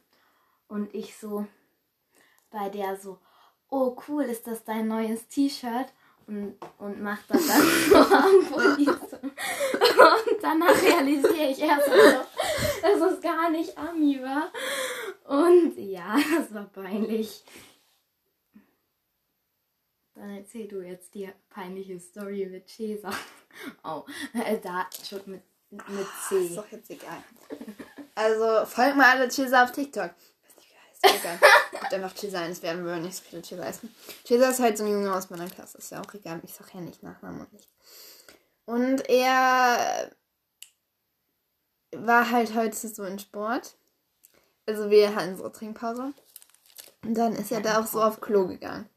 Und 0.68 0.94
ich 0.94 1.18
so 1.18 1.46
bei 2.50 2.70
der 2.70 2.98
so, 2.98 3.20
oh 3.70 3.98
cool, 4.08 4.24
ist 4.24 4.48
das 4.48 4.64
dein 4.64 4.88
neues 4.88 5.28
T-Shirt? 5.28 5.92
Und, 6.26 6.56
und 6.78 7.02
macht 7.02 7.26
das 7.28 7.46
dann 7.48 7.62
so 7.90 7.98
am 7.98 8.46
Pulli. 8.46 8.88
Und 8.88 10.42
danach 10.42 10.82
realisiere 10.82 11.52
ich 11.52 11.60
erst, 11.60 11.86
so, 11.88 11.92
dass 12.82 13.12
es 13.12 13.22
gar 13.22 13.50
nicht 13.50 13.78
Ami 13.78 14.22
war. 14.22 14.50
Und 15.34 15.75
ja, 15.78 16.16
das 16.38 16.54
war 16.54 16.66
peinlich. 16.66 17.44
Dann 20.13 20.30
erzähl 20.38 20.68
du 20.68 20.82
jetzt 20.82 21.16
die 21.16 21.28
peinliche 21.50 22.00
Story 22.00 22.46
mit 22.46 22.70
Cesar. 22.70 23.13
Oh, 23.84 24.04
äh, 24.34 24.58
da 24.60 24.90
schon 25.08 25.22
mit, 25.28 25.44
mit 25.70 26.00
Ist 26.00 26.28
C. 26.28 26.56
doch 26.56 26.72
jetzt 26.72 26.90
egal. 26.90 27.24
Also, 28.16 28.66
folgt 28.66 28.98
mal 28.98 29.16
alle 29.16 29.30
Chesa 29.30 29.63
auf 29.63 29.72
TikTok. 29.72 30.10
Ich 30.10 30.44
weiß 30.44 30.56
nicht, 30.56 30.72
wie 30.72 31.06
er 31.06 31.12
heißt. 31.12 31.24
Egal. 31.24 31.40
Gibt 31.80 31.94
einfach 31.94 32.16
Chesa 32.16 32.40
ein, 32.40 32.52
es 32.52 32.63
werden 32.63 32.84
wir 32.84 32.96
nicht 32.96 33.16
so 33.16 33.22
viele 33.30 33.44
Chesa 33.44 33.63
essen. 33.63 33.94
Chesa 34.25 34.50
ist 34.50 34.60
halt 34.60 34.75
so 34.75 34.86
ein 34.86 34.92
Junge 34.92 35.13
aus 35.13 35.30
meiner 35.30 35.48
Klasse. 35.48 35.78
Ist 35.78 35.92
ja 35.92 36.02
auch 36.02 36.13
egal. 36.16 36.42
Ich 36.44 36.52
sag 36.56 36.74
ja 36.74 36.82
nicht 36.82 37.04
Nachnamen 37.04 37.42
und 37.42 37.54
nicht. 37.54 37.70
Und 38.66 39.08
er 39.08 40.12
war 41.92 42.32
halt 42.32 42.56
heute 42.56 42.75
so 42.75 43.04
in 43.04 43.20
Sport. 43.20 43.75
Also 44.65 44.89
wir 44.89 45.15
hatten 45.15 45.36
so 45.36 45.50
Trinkpause. 45.50 46.13
Und 47.03 47.15
dann 47.15 47.34
ist 47.34 47.51
er 47.51 47.62
da 47.62 47.82
auch 47.82 47.86
so 47.86 48.01
auf 48.01 48.22
Klo 48.22 48.48
gegangen. 48.48 48.89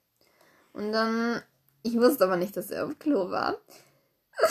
Und 0.72 0.92
dann, 0.92 1.42
ich 1.82 1.96
wusste 1.96 2.24
aber 2.24 2.36
nicht, 2.36 2.56
dass 2.56 2.70
er 2.70 2.86
auf 2.86 2.98
Klo 2.98 3.30
war. 3.30 3.58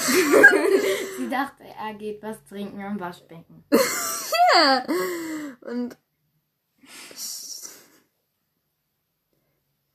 Sie 1.17 1.29
dachte, 1.29 1.63
er 1.63 1.93
geht 1.93 2.21
was 2.21 2.43
trinken 2.43 2.81
am 2.81 2.99
Waschbecken. 2.99 3.63
Ja. 4.57 4.85
Und 5.61 5.97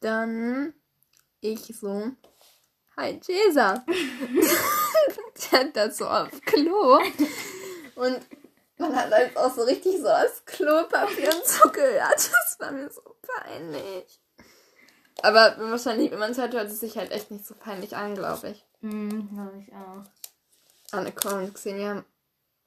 dann 0.00 0.74
ich 1.40 1.78
so, 1.78 2.10
hi 2.96 3.18
Jesa. 3.26 3.84
Der 5.52 5.60
hat 5.60 5.76
das 5.76 5.96
so 5.96 6.06
auf 6.06 6.28
Klo. 6.42 6.98
Und 7.94 8.20
man 8.80 8.96
hat 8.96 9.10
halt 9.10 9.36
auch 9.36 9.54
so 9.54 9.62
richtig 9.62 9.98
so 9.98 10.04
das 10.04 10.44
Klopapier 10.44 11.28
und 11.28 11.46
so 11.46 11.68
gehört. 11.72 12.14
Das 12.14 12.56
war 12.58 12.72
mir 12.72 12.90
so 12.90 13.02
peinlich. 13.22 14.20
Aber 15.22 15.56
wahrscheinlich, 15.58 16.10
wenn 16.10 16.18
man 16.18 16.30
es 16.32 16.38
hört, 16.38 16.54
hört 16.54 16.68
es 16.68 16.80
sich 16.80 16.96
halt 16.96 17.12
echt 17.12 17.30
nicht 17.30 17.46
so 17.46 17.54
peinlich 17.54 17.96
an, 17.96 18.14
glaube 18.14 18.50
ich. 18.50 18.64
Hm, 18.80 19.28
glaube 19.34 19.64
ich 19.66 19.72
auch. 19.74 20.04
Annika 20.92 21.38
und 21.38 21.54
Xenia 21.54 22.04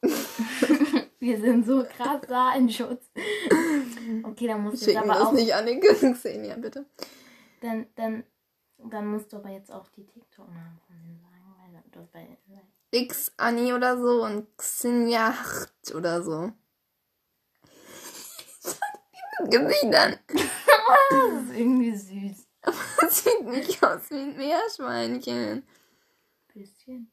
Wir 1.20 1.40
sind 1.40 1.66
so 1.66 1.84
krass 1.84 2.22
da 2.28 2.54
in 2.56 2.70
Schutz. 2.70 3.10
Okay, 4.24 4.48
dann 4.48 4.62
musst 4.64 4.86
du 4.86 4.92
jetzt 4.92 5.02
aber 5.02 5.28
auch. 5.28 5.32
nicht 5.32 5.54
Annika 5.54 5.88
und 6.06 6.14
Xenia, 6.16 6.56
bitte. 6.56 6.86
Dann, 7.62 7.88
dann, 7.96 8.24
dann 8.78 9.08
musst 9.08 9.32
du 9.32 9.38
aber 9.38 9.50
jetzt 9.50 9.72
auch 9.72 9.88
die 9.90 10.06
TikTok-Namen 10.06 10.80
von 10.86 10.96
denen 11.02 11.20
sagen, 11.22 11.74
weil 11.74 11.84
du 11.92 12.08
bei. 12.12 12.38
X 12.94 13.32
Anni 13.38 13.74
oder 13.74 14.00
so 14.00 14.24
und 14.24 14.48
Hart 14.60 15.96
oder 15.96 16.22
so. 16.22 16.52
Gesichtern. 19.50 20.20
Das 20.28 21.42
ist 21.42 21.58
irgendwie 21.58 21.96
süß. 21.96 22.48
Das 22.62 23.24
sieht 23.24 23.46
nicht 23.46 23.84
aus 23.84 24.10
wie 24.12 24.16
ein 24.20 24.38
Meerschweinchen. 24.38 25.68
Bisschen. 26.54 27.12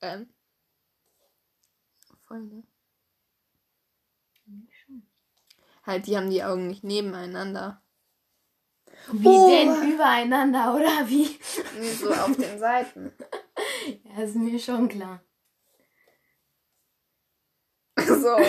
Ähm. 0.00 0.30
Voll, 2.26 2.40
ne? 2.40 2.62
Schon. 4.70 5.06
Halt, 5.84 6.06
die 6.06 6.16
haben 6.16 6.30
die 6.30 6.42
Augen 6.42 6.66
nicht 6.68 6.82
nebeneinander. 6.82 7.82
Wie 9.12 9.28
Oh. 9.28 9.48
denn 9.50 9.92
übereinander, 9.92 10.74
oder 10.74 11.08
wie? 11.08 11.38
Nee, 11.78 11.92
so 11.92 12.12
auf 12.12 12.34
den 12.36 12.58
Seiten. 12.58 13.12
Ja, 14.04 14.22
ist 14.22 14.36
mir 14.36 14.58
schon 14.58 14.88
klar. 14.88 15.22
So. 17.96 18.36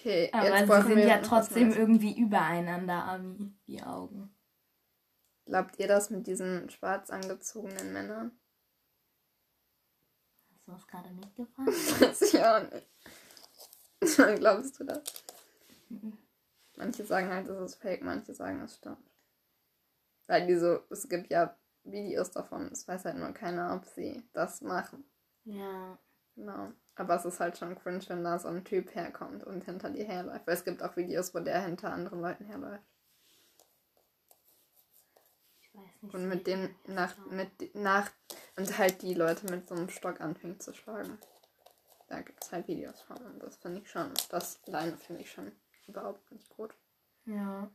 Okay, 0.00 0.30
Aber 0.32 0.46
jetzt 0.46 0.66
sie 0.66 0.94
sind 0.94 0.98
ja 1.06 1.18
trotzdem 1.18 1.72
irgendwie 1.72 2.18
übereinander, 2.18 3.04
Ami, 3.04 3.52
die 3.66 3.82
Augen. 3.82 4.34
Glaubt 5.44 5.78
ihr 5.78 5.88
das 5.88 6.08
mit 6.08 6.26
diesen 6.26 6.70
schwarz 6.70 7.10
angezogenen 7.10 7.92
Männern? 7.92 8.32
Hast 10.54 10.66
du 10.66 10.72
was 10.72 10.86
gerade 10.86 11.10
mitgebracht? 11.10 11.66
Weiß 12.00 12.22
ich 12.22 12.40
auch 12.40 12.62
nicht. 12.62 14.38
Glaubst 14.40 14.80
du 14.80 14.84
das? 14.84 15.02
Manche 16.76 17.04
sagen 17.04 17.28
halt, 17.28 17.48
es 17.48 17.72
ist 17.72 17.82
fake, 17.82 18.02
manche 18.02 18.32
sagen, 18.32 18.62
es 18.62 18.76
stimmt. 18.76 19.10
Weil 20.28 20.46
die 20.46 20.56
so, 20.56 20.78
es 20.88 21.08
gibt 21.10 21.30
ja 21.30 21.59
Videos 21.84 22.30
davon, 22.30 22.70
es 22.72 22.86
weiß 22.86 23.04
halt 23.04 23.16
nur 23.16 23.32
keiner, 23.32 23.74
ob 23.74 23.84
sie 23.84 24.22
das 24.32 24.60
machen. 24.60 25.04
Ja. 25.44 25.98
Genau. 26.36 26.72
Aber 26.94 27.16
es 27.16 27.24
ist 27.24 27.40
halt 27.40 27.56
schon 27.58 27.78
cringe, 27.78 28.04
wenn 28.08 28.24
da 28.24 28.38
so 28.38 28.48
ein 28.48 28.64
Typ 28.64 28.94
herkommt 28.94 29.44
und 29.44 29.64
hinter 29.64 29.90
dir 29.90 30.04
herläuft. 30.04 30.46
Weil 30.46 30.54
es 30.54 30.64
gibt 30.64 30.82
auch 30.82 30.96
Videos, 30.96 31.34
wo 31.34 31.40
der 31.40 31.62
hinter 31.62 31.92
anderen 31.92 32.20
Leuten 32.20 32.44
herläuft. 32.44 32.84
Ich 35.60 35.74
weiß 35.74 36.02
nicht. 36.02 36.14
Und 36.14 36.28
mit 36.28 36.46
dem 36.46 36.74
nach, 36.86 37.16
mit, 37.26 37.74
nach 37.74 38.10
und 38.56 38.78
halt 38.78 39.02
die 39.02 39.14
Leute 39.14 39.50
mit 39.50 39.68
so 39.68 39.74
einem 39.74 39.88
Stock 39.88 40.20
anfängt 40.20 40.62
zu 40.62 40.74
schlagen. 40.74 41.18
Da 42.08 42.20
gibt 42.22 42.42
es 42.42 42.52
halt 42.52 42.66
Videos 42.68 43.00
von 43.02 43.18
und 43.18 43.38
das 43.42 43.56
finde 43.56 43.80
ich 43.80 43.90
schon, 43.90 44.12
das 44.30 44.62
alleine 44.66 44.96
finde 44.96 45.22
ich 45.22 45.30
schon 45.30 45.52
überhaupt 45.86 46.30
nicht 46.32 46.50
gut. 46.50 46.74
Ja. 47.24 47.70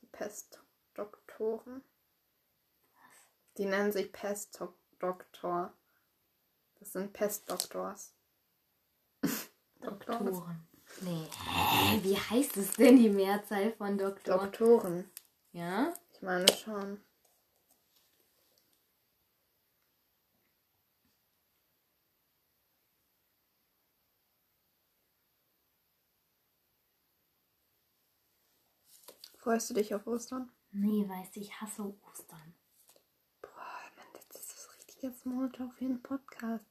Die 0.00 0.06
Pestdoktoren. 0.06 1.82
Die 3.58 3.64
nennen 3.64 3.92
sich 3.92 4.12
Pestdoktor. 4.12 5.72
Das 6.78 6.92
sind 6.92 7.12
Pestdoktors. 7.12 8.12
Doktors. 9.80 10.18
Doktoren. 10.18 10.68
Nee. 11.00 11.26
Hä, 11.30 12.00
Wie 12.02 12.16
heißt 12.16 12.56
es 12.58 12.72
denn 12.72 12.96
die 12.96 13.08
Mehrzahl 13.08 13.72
von 13.72 13.96
Doktor? 13.96 14.38
Doktoren. 14.38 15.10
Ja? 15.52 15.94
Ich 16.12 16.22
meine 16.22 16.46
schon. 16.48 17.00
Freust 29.38 29.70
du 29.70 29.74
dich 29.74 29.94
auf 29.94 30.06
Ostern? 30.08 30.50
Nee, 30.72 31.08
weißt 31.08 31.36
du, 31.36 31.40
ich 31.40 31.60
hasse 31.60 31.94
Ostern. 32.10 32.55
Das 34.96 35.10
richtige 35.10 35.20
Smalltalk 35.20 35.74
für 35.74 35.84
einen 35.84 36.02
Podcast. 36.02 36.64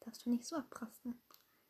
Darfst 0.00 0.26
du 0.26 0.30
nicht 0.30 0.44
so 0.44 0.56
abrasten. 0.56 1.18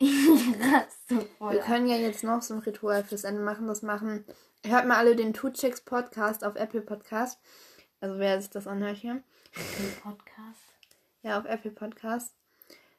Rast 0.01 0.99
du 1.09 1.21
voll 1.21 1.53
Wir 1.53 1.61
können 1.61 1.87
ja 1.87 1.95
jetzt 1.95 2.25
noch 2.25 2.41
so 2.41 2.53
ein 2.53 2.59
Ritual 2.59 3.03
fürs 3.05 3.23
Ende 3.23 3.41
machen. 3.41 3.67
Das 3.67 3.81
machen. 3.81 4.25
Hört 4.65 4.87
mal 4.87 4.97
alle 4.97 5.15
den 5.15 5.33
Two 5.33 5.51
Chicks 5.51 5.79
Podcast 5.79 6.43
auf 6.43 6.55
Apple 6.55 6.81
Podcast. 6.81 7.39
Also 8.01 8.19
wer 8.19 8.41
sich 8.41 8.49
das 8.49 8.67
anhört 8.67 8.97
hier. 8.97 9.23
Den 9.55 10.01
Podcast. 10.01 10.73
Ja, 11.21 11.39
auf 11.39 11.45
Apple 11.45 11.71
Podcast. 11.71 12.35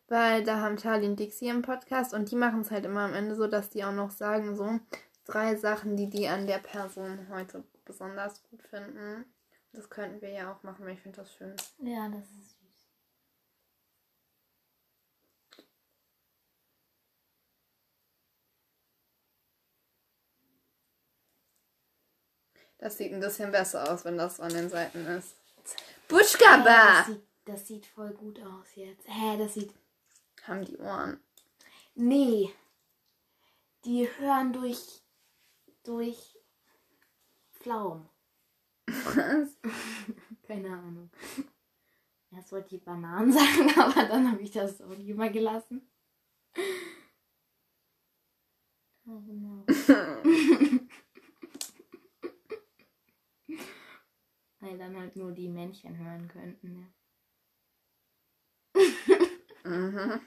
Weil 0.09 0.43
da 0.43 0.61
haben 0.61 0.79
Charlie 0.79 1.09
und 1.09 1.21
Dixie 1.21 1.51
einen 1.51 1.61
Podcast 1.61 2.15
und 2.15 2.31
die 2.31 2.37
machen 2.37 2.63
es 2.63 2.71
halt 2.71 2.87
immer 2.87 3.03
am 3.03 3.15
Ende 3.15 3.35
so, 3.35 3.47
dass 3.47 3.69
die 3.69 3.85
auch 3.85 3.93
noch 3.93 4.11
sagen, 4.11 4.57
so 4.57 4.81
drei 5.27 5.57
Sachen, 5.57 5.97
die 5.99 6.09
die 6.09 6.29
an 6.29 6.47
der 6.47 6.59
Person 6.59 7.27
heute 7.29 7.63
besonders 7.85 8.43
gut 8.45 8.63
finden. 8.63 9.27
Das 9.73 9.91
könnten 9.91 10.23
wir 10.23 10.31
ja 10.31 10.53
auch 10.53 10.63
machen, 10.63 10.87
weil 10.87 10.95
ich 10.95 11.03
finde 11.03 11.19
das 11.19 11.35
schön. 11.35 11.55
Ja, 11.79 12.09
das 12.09 12.25
ist 12.25 12.53
süß. 12.53 12.63
Das 22.83 22.99
sieht 22.99 23.13
ein 23.13 23.21
bisschen 23.21 23.53
besser 23.53 23.93
aus, 23.93 24.05
wenn 24.05 24.19
das 24.19 24.41
an 24.41 24.53
den 24.53 24.69
Seiten 24.69 25.07
ist. 25.07 25.37
Buschkaba! 26.09 26.65
das, 26.65 27.07
sieht, 27.07 27.23
das 27.45 27.69
sieht 27.69 27.87
voll 27.87 28.11
gut 28.11 28.41
aus 28.43 28.75
jetzt. 28.75 29.07
Hä, 29.07 29.39
das 29.39 29.55
sieht. 29.55 29.73
Haben 30.43 30.65
die 30.65 30.77
Ohren. 30.79 31.21
Nee. 31.95 32.53
Die 33.85 34.09
hören 34.19 34.53
durch. 34.53 35.01
durch. 35.85 36.37
Pflaumen. 37.53 38.09
Was? 38.89 39.57
Keine 40.49 40.71
Ahnung. 40.71 41.09
Erst 42.33 42.51
wollte 42.51 42.75
ich 42.75 42.83
Bananen 42.83 43.33
sagen, 43.33 43.79
aber 43.79 44.09
dann 44.09 44.33
habe 44.33 44.43
ich 44.43 44.51
das 44.51 44.81
auch 44.83 44.97
lieber 44.97 45.29
gelassen. 45.29 45.89
Ja, 49.05 49.23
genau. 49.25 49.65
Weil 54.63 54.79
dann 54.79 54.97
halt 54.97 55.17
nur 55.17 55.33
die 55.33 55.49
Männchen 55.49 55.99
hören 55.99 56.29
könnten. 56.29 56.73
Ne? 56.73 56.87
mhm. 59.65 60.21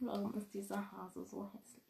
Warum 0.00 0.34
ist 0.34 0.52
dieser 0.52 0.90
Hase 0.90 1.24
so 1.24 1.48
hässlich? 1.52 1.83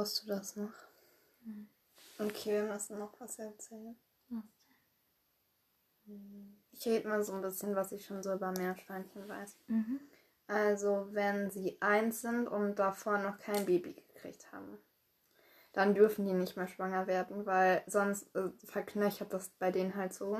Brauchst 0.00 0.22
du 0.22 0.28
das 0.28 0.56
noch? 0.56 0.72
Okay, 2.18 2.52
wir 2.52 2.72
müssen 2.72 2.98
noch 2.98 3.12
was 3.18 3.38
erzählen. 3.38 3.94
Was 4.30 4.44
Ich 6.72 6.86
rede 6.86 7.06
mal 7.06 7.22
so 7.22 7.34
ein 7.34 7.42
bisschen, 7.42 7.76
was 7.76 7.92
ich 7.92 8.06
schon 8.06 8.22
so 8.22 8.32
über 8.32 8.50
Meerschweinchen 8.52 9.28
weiß. 9.28 9.58
Mhm. 9.66 10.00
Also, 10.46 11.08
wenn 11.10 11.50
sie 11.50 11.76
eins 11.82 12.22
sind 12.22 12.48
und 12.48 12.78
davor 12.78 13.18
noch 13.18 13.38
kein 13.40 13.66
Baby 13.66 13.92
gekriegt 13.92 14.50
haben, 14.52 14.78
dann 15.74 15.94
dürfen 15.94 16.24
die 16.24 16.32
nicht 16.32 16.56
mehr 16.56 16.68
schwanger 16.68 17.06
werden, 17.06 17.44
weil 17.44 17.82
sonst 17.86 18.34
äh, 18.34 18.48
verknöchert 18.64 19.34
das 19.34 19.50
bei 19.58 19.70
denen 19.70 19.96
halt 19.96 20.14
so. 20.14 20.38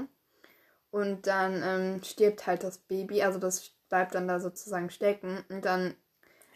Und 0.91 1.27
dann 1.27 1.63
ähm, 1.63 2.03
stirbt 2.03 2.47
halt 2.47 2.65
das 2.65 2.79
Baby, 2.79 3.23
also 3.23 3.39
das 3.39 3.69
bleibt 3.91 4.15
dann 4.15 4.27
da 4.27 4.41
sozusagen 4.41 4.89
stecken. 4.89 5.45
Und 5.51 5.67
dann, 5.67 5.97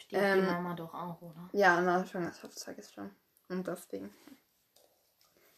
Steht 0.07 0.19
Ähm, 0.21 0.40
die 0.40 0.47
Mama 0.47 0.75
doch 0.75 0.93
auch, 0.95 1.21
oder? 1.23 1.49
ja, 1.53 1.81
na, 1.81 2.05
Schwangerschaftstag 2.05 2.79
ist 2.79 2.93
schon. 2.95 3.11
Und 3.49 3.67
deswegen. 3.67 4.11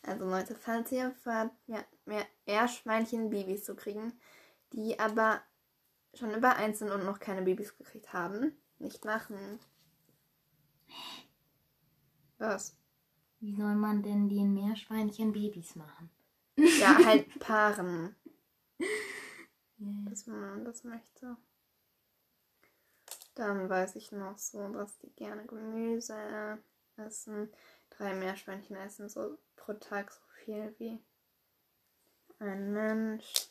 Also 0.02 0.24
Leute, 0.24 0.54
falls 0.54 0.92
ihr 0.92 1.10
vorhabt, 1.12 1.56
ja, 1.66 1.84
mehr 2.04 2.24
Meerschweinchen 2.46 3.28
Babys 3.30 3.64
zu 3.64 3.74
kriegen, 3.74 4.12
die 4.72 4.98
aber 5.00 5.42
schon 6.14 6.32
über 6.32 6.56
eins 6.56 6.78
sind 6.78 6.90
und 6.90 7.04
noch 7.04 7.18
keine 7.18 7.42
Babys 7.42 7.76
gekriegt 7.76 8.12
haben, 8.12 8.56
nicht 8.78 9.04
machen. 9.04 9.58
Was? 12.38 12.76
Wie 13.40 13.54
soll 13.56 13.74
man 13.74 14.02
denn 14.02 14.28
den 14.28 14.54
Meerschweinchen 14.54 15.32
Babys 15.32 15.74
machen? 15.74 16.10
Ja, 16.56 16.96
halt 17.04 17.38
Paaren, 17.40 18.14
dass 20.08 20.26
man 20.26 20.64
das 20.64 20.84
möchte. 20.84 21.36
Dann 23.36 23.68
weiß 23.68 23.96
ich 23.96 24.10
noch 24.12 24.38
so, 24.38 24.66
dass 24.70 24.98
die 24.98 25.10
gerne 25.14 25.46
Gemüse 25.46 26.58
essen. 26.96 27.52
Drei 27.90 28.14
Meerschweinchen 28.14 28.76
essen 28.76 29.08
so 29.08 29.38
pro 29.56 29.74
Tag 29.74 30.10
so 30.10 30.20
viel 30.44 30.74
wie 30.78 30.98
ein 32.38 32.72
Mensch. 32.72 33.50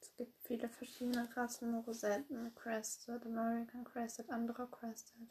Es 0.00 0.14
gibt 0.16 0.42
viele 0.42 0.68
verschiedene 0.68 1.28
Rassen, 1.36 1.74
Rosetten, 1.80 2.54
Crested, 2.54 3.24
American 3.26 3.84
Crested, 3.84 4.28
andere 4.30 4.66
Crested. 4.68 5.28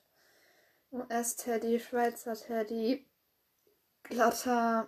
US-Teddy, 0.91 1.79
Schweizer 1.79 2.35
Teddy, 2.35 3.05
glatter. 4.03 4.87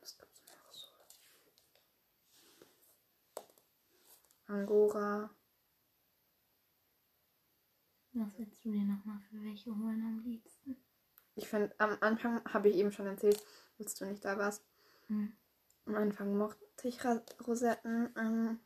Was 0.00 0.18
gibt's 0.18 0.42
noch 0.46 0.72
so? 0.74 0.88
Angora. 4.52 5.30
Was 8.12 8.38
willst 8.38 8.62
du 8.64 8.70
dir 8.70 8.84
nochmal 8.84 9.18
für 9.30 9.42
welche 9.42 9.70
holen 9.70 10.04
am 10.04 10.22
liebsten? 10.24 10.76
Ich 11.34 11.48
finde, 11.48 11.74
am 11.78 11.96
Anfang 12.00 12.44
habe 12.52 12.68
ich 12.68 12.76
eben 12.76 12.92
schon 12.92 13.06
erzählt, 13.06 13.42
als 13.78 13.94
du 13.94 14.04
nicht 14.04 14.22
da 14.22 14.36
warst. 14.36 14.62
Hm. 15.06 15.32
Am 15.86 15.94
Anfang 15.94 16.36
mochte 16.36 16.60
ich 16.84 16.98
Rosetten 17.46 18.10
ähm, 18.16 18.60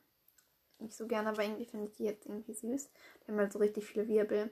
nicht 0.80 0.96
so 0.96 1.06
gerne, 1.06 1.28
aber 1.28 1.44
irgendwie 1.44 1.64
finde 1.64 1.86
ich 1.86 1.92
die 1.92 2.04
jetzt 2.04 2.26
irgendwie 2.26 2.54
süß. 2.54 2.90
Die 3.22 3.30
haben 3.30 3.38
halt 3.38 3.52
so 3.52 3.60
richtig 3.60 3.86
viele 3.86 4.08
Wirbel. 4.08 4.50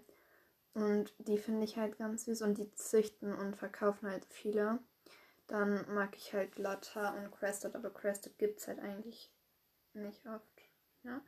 Und 0.72 1.14
die 1.18 1.38
finde 1.38 1.64
ich 1.64 1.76
halt 1.76 1.98
ganz 1.98 2.26
süß 2.26 2.42
und 2.42 2.58
die 2.58 2.72
züchten 2.74 3.34
und 3.34 3.56
verkaufen 3.56 4.08
halt 4.08 4.24
viele. 4.30 4.78
Dann 5.48 5.84
mag 5.92 6.16
ich 6.16 6.32
halt 6.32 6.54
Glatta 6.54 7.10
und 7.10 7.32
Crested, 7.32 7.74
aber 7.74 7.90
Crested 7.90 8.38
gibt 8.38 8.60
es 8.60 8.68
halt 8.68 8.78
eigentlich 8.78 9.32
nicht 9.92 10.26
oft. 10.26 10.53
Ja. 11.04 11.20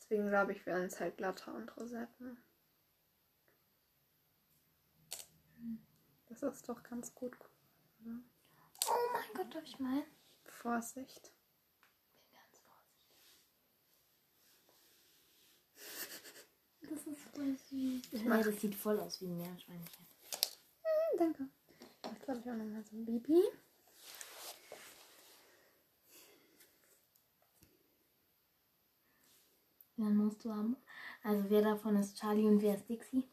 Deswegen 0.00 0.28
glaube 0.28 0.52
ich, 0.52 0.64
wären 0.66 0.84
es 0.84 1.00
halt 1.00 1.16
Glatta 1.16 1.52
und 1.52 1.76
Rosetten. 1.76 2.42
Das 6.26 6.42
ist 6.42 6.68
doch 6.68 6.82
ganz 6.82 7.14
gut. 7.14 7.36
Oh 8.04 8.10
mein 9.12 9.34
Gott, 9.34 9.54
darf 9.54 9.64
ich 9.64 9.78
mal? 9.78 10.02
Vorsicht. 10.44 11.32
Bin 12.30 12.40
ganz 12.40 12.58
vorsichtig. 12.60 13.36
Das 16.90 17.06
ist 17.06 17.22
voll 17.34 17.56
süß. 17.58 18.02
mach- 18.24 18.36
Ja, 18.38 18.42
das 18.42 18.60
sieht 18.60 18.74
voll 18.74 18.98
aus 19.00 19.20
wie 19.20 19.26
ein 19.26 19.36
Meerschweinchen. 19.36 20.06
Hm, 20.82 21.18
danke. 21.18 21.48
Ich 22.12 22.18
glaube, 22.20 22.40
ich 22.40 22.50
auch 22.50 22.56
nochmal 22.56 22.84
so 22.84 22.96
ein 22.96 23.04
Baby. 23.04 23.40
Dann 29.96 30.16
musst 30.16 30.44
du 30.44 30.50
haben. 30.50 30.76
Also 31.22 31.44
wer 31.48 31.62
davon 31.62 31.96
ist 31.96 32.18
Charlie 32.18 32.46
und 32.46 32.60
wer 32.62 32.74
ist 32.76 32.88
Dixie? 32.88 33.28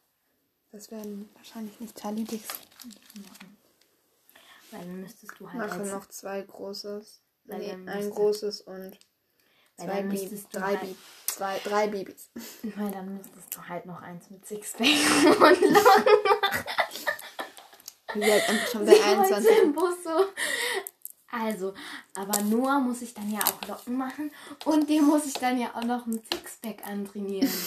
Das 0.71 0.91
werden 0.91 1.29
wahrscheinlich 1.35 1.79
nicht 1.79 1.99
Charlie 1.99 2.23
Dixie. 2.25 2.57
Weil 4.71 4.81
dann 4.81 5.01
müsstest 5.01 5.33
du 5.39 5.47
halt 5.51 5.57
Mache 5.57 5.79
als, 5.79 5.91
noch 5.91 6.05
zwei 6.09 6.41
großes. 6.41 7.21
Weil 7.45 7.59
Nee, 7.59 7.91
ein 7.91 8.09
großes 8.11 8.61
und 8.61 8.97
zwei 9.77 10.03
Babys. 10.03 10.21
müsstest 10.21 10.53
du 10.53 10.59
Drei, 10.59 10.75
halt- 10.77 10.81
Bi 10.81 10.95
zwei, 11.25 11.59
drei 11.63 11.87
Babys. 11.87 12.29
weil 12.75 12.91
dann 12.91 13.15
müsstest 13.17 13.55
du 13.55 13.67
halt 13.67 13.85
noch 13.87 14.01
eins 14.01 14.29
mit 14.29 14.45
Sixpack 14.45 14.85
und 14.87 15.39
Locken 15.39 15.63
Die 18.13 18.19
sind 18.21 18.31
einfach 18.31 18.67
schon 18.67 18.85
bei 18.85 18.93
Sie 18.93 18.99
heute 19.01 19.35
21. 19.35 19.57
im 19.63 19.73
Bus 19.73 20.03
so. 20.03 20.25
Also, 21.31 21.73
aber 22.15 22.41
Noah 22.41 22.79
muss 22.79 23.01
ich 23.01 23.13
dann 23.13 23.31
ja 23.31 23.39
auch 23.41 23.67
Locken 23.67 23.97
machen 23.97 24.31
und 24.65 24.89
dem 24.89 25.05
muss 25.05 25.25
ich 25.25 25.33
dann 25.33 25.59
ja 25.59 25.75
auch 25.75 25.83
noch 25.83 26.05
ein 26.07 26.21
Sixpack 26.31 26.85
antrainieren. 26.87 27.51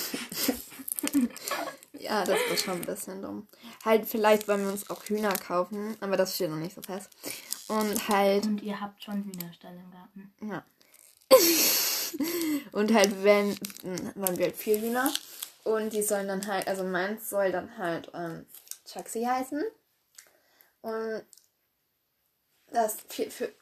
Ja, 1.99 2.25
das 2.25 2.39
ist 2.53 2.65
schon 2.65 2.81
ein 2.81 2.87
bisschen 2.87 3.23
dumm. 3.23 3.47
Halt, 3.85 4.07
vielleicht 4.07 4.49
wollen 4.49 4.65
wir 4.65 4.73
uns 4.73 4.91
auch 4.91 5.05
Hühner 5.05 5.37
kaufen, 5.37 5.97
aber 6.01 6.17
das 6.17 6.35
steht 6.35 6.51
noch 6.51 6.57
nicht 6.57 6.75
so 6.75 6.83
fest. 6.83 7.09
Und 7.69 8.09
halt, 8.09 8.45
Und 8.45 8.61
ihr 8.63 8.81
habt 8.81 9.03
schon 9.05 9.23
Hühnerstall 9.23 9.75
im 9.77 9.91
Garten. 9.91 10.35
ja. 10.51 10.65
Und 12.73 12.93
halt, 12.93 13.23
wenn, 13.23 13.57
wollen 14.17 14.37
wir 14.37 14.47
halt 14.47 14.57
vier 14.57 14.81
Hühner. 14.81 15.13
Und 15.65 15.93
die 15.93 16.03
sollen 16.03 16.27
dann 16.27 16.47
halt, 16.47 16.67
also 16.67 16.83
meins 16.83 17.31
soll 17.31 17.53
dann 17.53 17.79
halt 17.79 18.11
ähm, 18.15 18.47
Chucksy 18.85 19.23
heißen. 19.23 19.63
Und 20.83 21.23
das 22.73 22.97
für, 23.09 23.31
für 23.31 23.53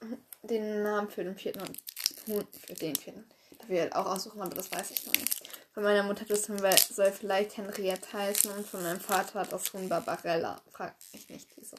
den 0.42 0.82
Namen 0.82 1.10
für 1.10 1.24
den 1.24 1.36
vierten 1.36 1.60
und 1.60 1.78
für 2.26 2.74
den 2.74 2.96
vierten. 2.96 3.28
Darf 3.58 3.68
ich 3.68 3.80
halt 3.80 3.94
auch 3.94 4.06
aussuchen, 4.06 4.40
aber 4.40 4.54
das 4.54 4.72
weiß 4.72 4.90
ich 4.92 5.06
noch 5.06 5.14
nicht. 5.14 5.48
Von 5.72 5.82
meiner 5.82 6.02
Mutter 6.02 6.28
wir, 6.28 6.76
soll 6.78 7.12
vielleicht 7.12 7.56
Henriette 7.56 8.12
heißen 8.12 8.50
und 8.50 8.66
von 8.66 8.82
meinem 8.82 9.00
Vater 9.00 9.44
das 9.44 9.72
Huhn 9.72 9.88
Barbarella. 9.88 10.60
Frag 10.72 10.94
mich 11.12 11.28
nicht, 11.28 11.48
wieso. 11.56 11.76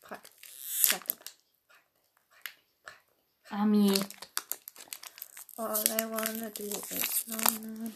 Frag. 0.00 0.20
Frag. 0.40 1.02
Frag. 1.02 1.18
Frag. 1.66 2.94
Frag. 3.44 3.60
Ami, 3.60 3.92
All 5.60 5.74
I 5.90 6.04
wanna 6.04 6.50
do 6.50 6.62
is 6.62 7.24
wanna... 7.26 7.90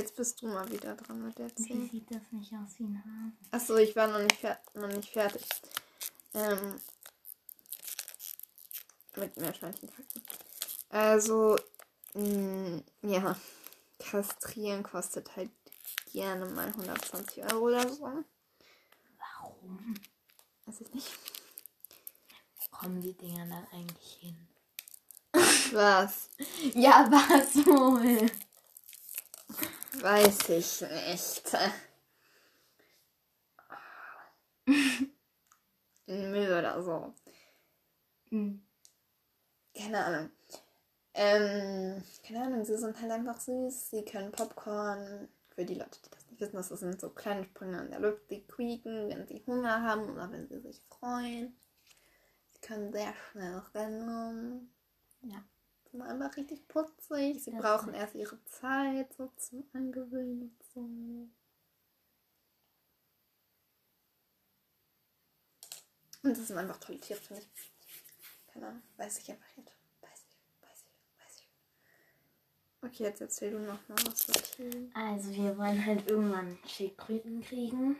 Jetzt 0.00 0.16
bist 0.16 0.40
du 0.40 0.46
mal 0.46 0.66
wieder 0.72 0.94
dran 0.96 1.22
mit 1.22 1.36
der 1.36 1.50
wie 1.50 1.62
10. 1.62 1.90
sieht 1.90 2.10
das 2.10 2.22
nicht 2.30 2.50
aus 2.54 2.78
wie 2.78 2.84
ein 2.84 3.04
Hase? 3.04 3.36
Achso, 3.50 3.76
ich 3.76 3.94
war 3.94 4.06
noch 4.06 4.18
nicht, 4.20 4.42
noch 4.72 4.88
nicht 4.88 5.10
fertig. 5.10 5.42
Ähm, 6.32 6.80
mit 9.16 9.36
Meerschweinchenfakten. 9.36 10.22
Also, 10.88 11.58
mh, 12.14 12.82
ja, 13.02 13.36
kastrieren 13.98 14.82
kostet 14.82 15.36
halt 15.36 15.50
gerne 16.12 16.46
mal 16.46 16.68
120 16.68 17.44
Euro 17.52 17.66
oder 17.66 17.86
so. 17.86 18.00
Warum 19.18 19.94
Weiß 20.64 20.80
ich 20.80 20.94
nicht. 20.94 21.10
kommen 22.70 23.02
die 23.02 23.12
Dinger 23.12 23.44
dann 23.46 23.66
eigentlich 23.70 24.14
hin? 24.14 24.48
Was? 25.74 26.30
Ja, 26.72 27.06
was 27.10 27.54
wohl? 27.66 28.30
Weiß 29.92 30.48
ich 30.50 30.80
nicht. 30.82 31.52
Müll 36.06 36.52
oder 36.52 36.82
so. 36.82 37.14
Hm. 38.30 38.62
Keine 39.76 40.04
Ahnung. 40.04 40.30
Ähm, 41.14 42.02
keine 42.26 42.44
Ahnung, 42.44 42.64
sie 42.64 42.76
sind 42.76 43.00
halt 43.00 43.10
einfach 43.10 43.40
süß. 43.40 43.90
Sie 43.90 44.04
können 44.04 44.32
Popcorn. 44.32 45.28
Für 45.54 45.64
die 45.64 45.74
Leute, 45.74 45.98
die 46.04 46.10
das 46.10 46.30
nicht 46.30 46.40
wissen, 46.40 46.56
das 46.56 46.68
sind 46.68 47.00
so 47.00 47.10
kleine 47.10 47.44
Sprünge 47.44 47.80
an 47.80 47.90
der 47.90 47.98
Luft, 47.98 48.30
die 48.30 48.46
quieken, 48.46 49.08
wenn 49.10 49.26
sie 49.26 49.42
Hunger 49.46 49.82
haben 49.82 50.08
oder 50.08 50.30
wenn 50.30 50.48
sie 50.48 50.60
sich 50.60 50.80
freuen. 50.88 51.56
Sie 52.52 52.60
können 52.60 52.92
sehr 52.92 53.12
schnell 53.30 53.58
rennen. 53.74 54.72
Ja. 55.22 55.44
Einfach 55.98 56.36
richtig 56.36 56.66
putzig. 56.68 57.42
Sie 57.42 57.50
Das 57.50 57.60
brauchen 57.60 57.94
erst 57.94 58.14
ihre 58.14 58.42
Zeit 58.44 59.12
so 59.14 59.26
zum 59.36 59.68
Angewöhnen 59.72 60.42
und 60.42 60.62
so. 60.72 60.80
Und 66.22 66.36
das 66.36 66.46
sind 66.46 66.58
einfach 66.58 66.78
tolle 66.78 67.00
Tiere, 67.00 67.18
finde 67.18 67.42
ich. 67.42 67.48
Keine 68.52 68.68
Ahnung, 68.68 68.82
weiß 68.96 69.18
ich 69.18 69.30
einfach 69.30 69.56
nicht. 69.56 69.72
Weiß 70.00 70.24
ich, 70.28 70.68
weiß 70.68 70.84
ich, 70.84 71.24
weiß 71.24 71.36
ich. 71.38 71.48
Okay, 72.82 73.02
jetzt 73.04 73.20
erzähl 73.20 73.50
du 73.50 73.58
noch 73.58 73.88
mal 73.88 73.98
was 74.06 74.26
dazu. 74.26 74.90
Also, 74.94 75.32
wir 75.32 75.56
wollen 75.56 75.84
halt 75.84 76.08
irgendwann 76.08 76.58
Schildkröten 76.66 77.42
kriegen. 77.42 77.96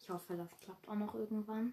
Ich 0.00 0.10
hoffe, 0.10 0.36
das 0.36 0.50
klappt 0.60 0.88
auch 0.88 0.94
noch 0.94 1.14
irgendwann. 1.14 1.72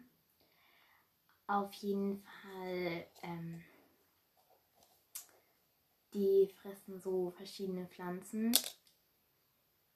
Auf 1.47 1.73
jeden 1.73 2.23
Fall, 2.23 3.07
ähm, 3.23 3.63
die 6.13 6.49
fressen 6.61 6.99
so 6.99 7.31
verschiedene 7.37 7.87
Pflanzen. 7.87 8.51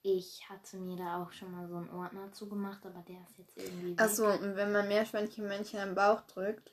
Ich 0.04 0.48
hatte 0.50 0.78
mir 0.78 0.96
da 0.98 1.22
auch 1.22 1.32
schon 1.32 1.52
mal 1.52 1.68
so 1.68 1.76
einen 1.76 1.90
Ordner 1.90 2.32
zugemacht, 2.32 2.86
aber 2.86 3.04
der 3.08 3.18
ist 3.24 3.38
jetzt 3.38 3.58
irgendwie. 3.58 3.98
Achso, 3.98 4.30
und 4.30 4.56
wenn 4.56 4.72
man 4.72 4.88
Meerschweinchenmännchen 4.88 5.80
am 5.80 5.96
Bauch 5.96 6.22
drückt, 6.22 6.72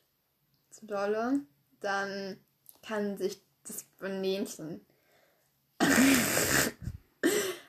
zu 0.71 0.87
dolle, 0.87 1.41
dann 1.81 2.39
kann 2.83 3.17
sich 3.17 3.41
das 3.65 3.85
Bähnchen 3.99 4.85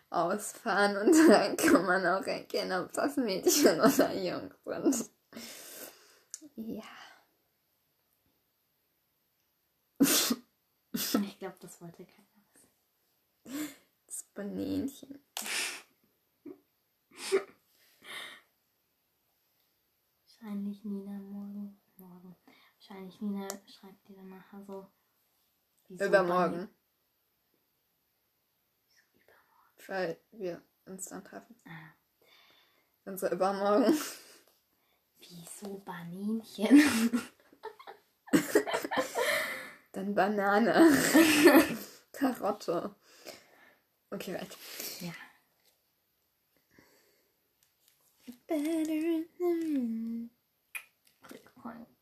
ausfahren 0.09 0.97
und 0.97 1.29
dann 1.29 1.57
kann 1.57 1.85
man 1.85 2.05
auch 2.05 2.25
erkennen, 2.25 2.83
ob 2.83 2.93
das 2.93 3.17
Mädchen 3.17 3.79
oder 3.79 4.13
Jung 4.13 4.51
sind. 4.91 5.09
Ja. 6.55 6.83
Ich 11.35 11.39
glaube, 11.39 11.57
das 11.59 11.81
wollte 11.81 12.05
keiner 12.05 12.29
wissen. 12.53 13.75
Das 14.05 14.23
Bähnchen. 14.33 15.19
Wahrscheinlich 20.21 20.81
Nina 20.85 21.19
morgen. 21.19 21.77
Morgen. 21.97 22.37
Wahrscheinlich 22.77 23.19
Nina 23.19 23.49
schreibt 23.67 24.07
dir 24.07 24.15
dann 24.15 24.29
nachher 24.29 24.63
so. 24.63 24.89
Übermorgen. 25.89 26.69
Übermorgen. 29.13 29.87
Weil 29.87 30.17
wir 30.31 30.61
uns 30.85 31.07
dann 31.07 31.25
treffen. 31.25 31.59
Ah, 31.65 31.91
Also 33.03 33.27
übermorgen. 33.29 33.93
wieso 35.17 35.79
Baninchen? 35.79 36.79
Dann 39.95 40.13
Banane. 40.13 40.73
Karotte. 42.11 42.93
Okay, 44.11 44.35
reicht. 44.35 44.57
ja. 44.99 45.13
Better. 48.45 49.23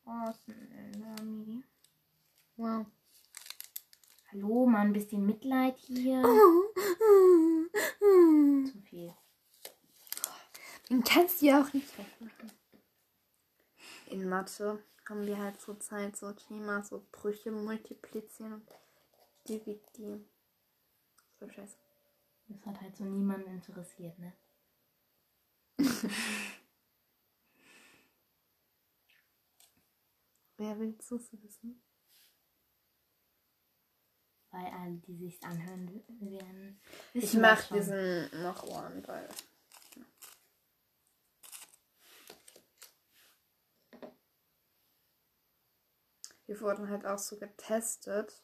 Großen, 0.03 0.99
Mami. 0.99 1.63
Wow. 2.57 2.85
ein 4.79 4.93
bisschen 4.93 5.25
Mitleid 5.25 5.77
hier. 5.77 6.21
Zu 8.71 8.81
viel. 8.81 9.13
Den 10.89 11.03
kannst 11.03 11.41
du 11.41 11.45
ja 11.45 11.61
auch 11.61 11.71
nicht 11.71 11.97
wegmachen. 11.97 12.51
In 14.07 14.27
Mathe 14.27 14.83
haben 15.09 15.25
wir 15.25 15.37
halt 15.37 15.59
so 15.59 15.73
Zeit, 15.75 16.15
so 16.15 16.31
Thema, 16.31 16.83
so 16.83 17.05
Brüche 17.11 17.51
multiplizieren 17.51 18.53
und 18.53 18.67
dividieren. 19.47 20.25
So 21.39 21.49
scheiße. 21.49 21.77
Das 22.47 22.65
hat 22.65 22.81
halt 22.81 22.95
so 22.95 23.03
niemanden 23.05 23.49
interessiert, 23.49 24.17
ne? 24.19 24.33
Wer 30.57 30.79
willst 30.79 31.09
du 31.09 31.15
es 31.15 31.31
wissen? 31.41 31.81
Weil 34.51 34.67
alle, 34.67 34.97
die 34.97 35.17
sich 35.17 35.43
anhören 35.43 36.03
werden. 36.19 36.79
Ich 37.13 37.33
mach 37.33 37.67
diesen 37.69 38.29
noch 38.43 38.63
Ohren, 38.63 39.05
weil. 39.07 39.27
Wir 46.53 46.61
wurden 46.61 46.87
halt 46.87 47.03
auch 47.07 47.17
so 47.17 47.35
getestet. 47.39 48.43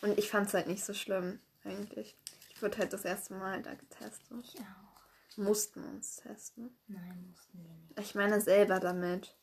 Und 0.00 0.16
ich 0.16 0.30
fand 0.30 0.46
es 0.46 0.54
halt 0.54 0.68
nicht 0.68 0.84
so 0.84 0.94
schlimm, 0.94 1.40
eigentlich. 1.64 2.16
Ich 2.50 2.62
wurde 2.62 2.78
halt 2.78 2.92
das 2.92 3.04
erste 3.04 3.34
Mal 3.34 3.62
da 3.62 3.74
getestet. 3.74 4.30
Ich 4.44 4.60
auch. 4.60 5.36
Mussten 5.36 5.82
uns 5.82 6.14
testen. 6.16 6.70
Nein, 6.86 7.26
mussten 7.28 7.64
wir 7.64 7.74
nicht. 7.74 7.98
Ich 7.98 8.14
meine 8.14 8.40
selber 8.40 8.78
damit. 8.78 9.36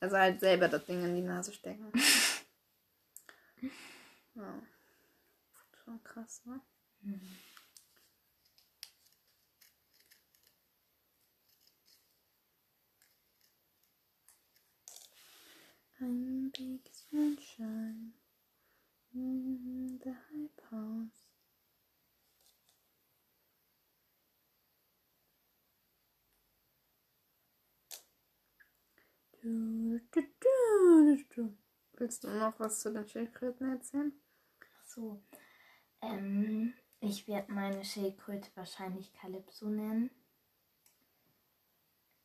Also 0.00 0.16
halt 0.16 0.40
selber 0.40 0.66
das 0.66 0.86
Ding 0.86 1.04
in 1.04 1.14
die 1.14 1.22
Nase 1.22 1.52
stecken. 1.52 1.92
ja. 4.34 4.60
Schon 5.84 6.02
krass, 6.02 6.42
ne? 6.46 6.60
I'm 16.02 16.50
big 16.50 16.80
sunshine 17.10 18.10
in 19.14 20.00
the 20.02 20.10
hype 20.10 20.60
house. 20.68 21.28
Du, 29.40 30.00
du, 30.10 30.22
du, 30.40 31.24
du. 31.36 31.56
Willst 31.92 32.24
du 32.24 32.30
noch 32.30 32.58
was 32.58 32.80
zu 32.80 32.92
den 32.92 33.06
Schildkröten 33.06 33.70
erzählen? 33.70 34.12
So. 34.84 35.22
Ähm, 36.00 36.74
ich 36.98 37.28
werde 37.28 37.52
meine 37.52 37.84
Schildkröte 37.84 38.50
wahrscheinlich 38.56 39.12
Calypso 39.12 39.68
nennen. 39.68 40.10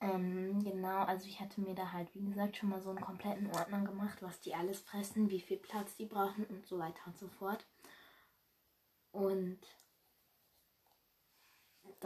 Ähm, 0.01 0.63
genau, 0.63 1.03
also 1.03 1.27
ich 1.27 1.39
hatte 1.39 1.62
mir 1.62 1.75
da 1.75 1.91
halt, 1.91 2.13
wie 2.15 2.23
gesagt, 2.25 2.57
schon 2.57 2.69
mal 2.69 2.81
so 2.81 2.89
einen 2.89 2.99
kompletten 3.01 3.51
Ordner 3.51 3.81
gemacht, 3.81 4.21
was 4.23 4.39
die 4.41 4.55
alles 4.55 4.79
fressen, 4.81 5.29
wie 5.29 5.39
viel 5.41 5.57
Platz 5.57 5.95
die 5.97 6.05
brauchen 6.05 6.45
und 6.45 6.65
so 6.65 6.79
weiter 6.79 6.99
und 7.05 7.17
so 7.19 7.27
fort. 7.27 7.65
Und 9.12 9.60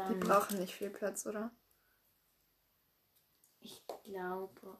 Die 0.08 0.14
dann, 0.14 0.20
brauchen 0.20 0.60
nicht 0.60 0.76
viel 0.76 0.92
Platz, 0.92 1.26
oder? 1.26 1.50
ich 3.62 3.82
glaube, 4.04 4.78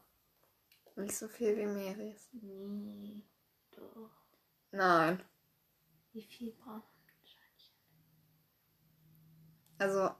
Nicht 0.96 1.14
so 1.18 1.28
viel 1.28 1.54
wie 1.58 1.66
Meris. 1.66 2.30
nee, 2.32 3.22
doch. 3.70 4.10
Nein. 4.72 5.22
Wie 6.12 6.22
viel 6.22 6.52
brauchen 6.52 7.04
wahrscheinlich? 7.20 7.74
Also, 9.78 10.14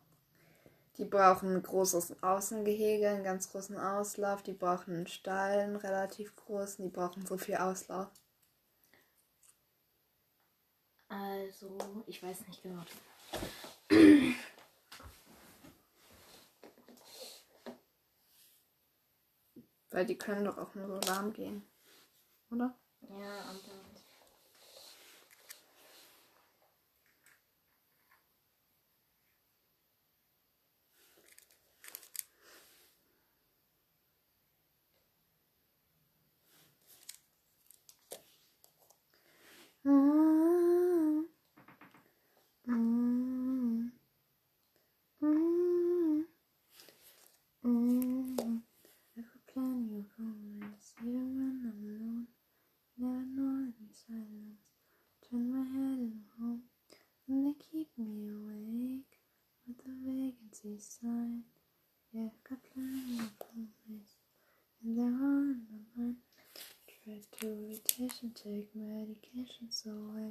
die 0.99 1.05
brauchen 1.05 1.57
ein 1.57 1.63
großes 1.63 2.23
Außengehege, 2.23 3.09
einen 3.09 3.25
ganz 3.25 3.51
großen 3.51 3.79
Auslauf. 3.79 4.43
Die 4.43 4.53
brauchen 4.53 4.95
einen 4.95 5.07
Stall, 5.07 5.61
einen 5.61 5.77
relativ 5.77 6.37
großen. 6.37 6.85
Die 6.85 6.91
brauchen 6.91 7.25
so 7.25 7.39
viel 7.39 7.57
Auslauf. 7.57 8.09
Also, 11.09 11.77
ich 12.07 12.23
weiß 12.23 12.47
nicht 12.47 12.63
genau. 12.63 12.83
Weil 19.91 20.07
die 20.07 20.17
können 20.17 20.45
doch 20.45 20.57
auch 20.59 20.75
nur 20.75 20.89
so 20.89 21.09
warm 21.09 21.33
gehen. 21.33 21.63
Oder? 22.51 22.75
Ja, 23.03 23.51
und 23.51 23.61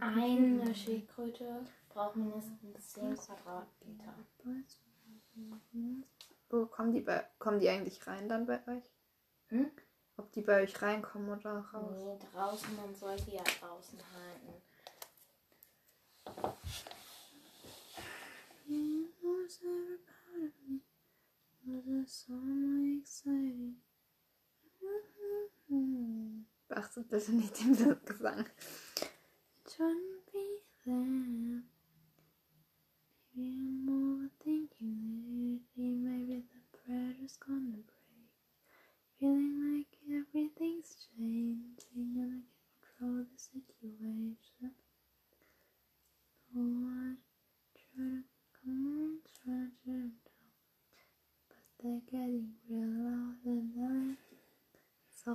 Eine 0.02 0.76
Schildkröte 0.76 1.66
braucht 1.90 2.16
mindestens 2.16 2.94
10 2.94 3.16
Quadratmeter. 3.16 4.14
Wo 6.50 6.66
kommen 6.66 6.92
die, 6.92 7.02
bei, 7.02 7.26
kommen 7.40 7.60
die 7.60 7.70
eigentlich 7.70 8.06
rein 8.06 8.28
dann 8.28 8.46
bei 8.46 8.60
euch? 8.68 8.84
Hm? 9.48 9.72
Ob 10.18 10.32
die 10.34 10.42
bei 10.42 10.62
euch 10.62 10.82
reinkommen 10.82 11.30
oder 11.30 11.60
raus? 11.60 11.98
Nee, 12.04 12.20
draußen, 12.32 12.76
man 12.76 12.94
soll 12.94 13.16
die 13.18 13.36
ja 13.36 13.44
draußen 13.44 14.00
halten. 14.14 14.62
You 18.68 19.08
was 21.66 21.86
it 21.88 22.10
so 22.10 22.34
exciting? 23.00 23.76
Beachtet 26.72 27.10
bitte 27.10 27.34
nicht 27.34 27.60
den 27.60 27.76
Gesang. 28.06 28.46
Shouldn't 29.68 30.26
be 30.32 30.62
there. 30.86 31.64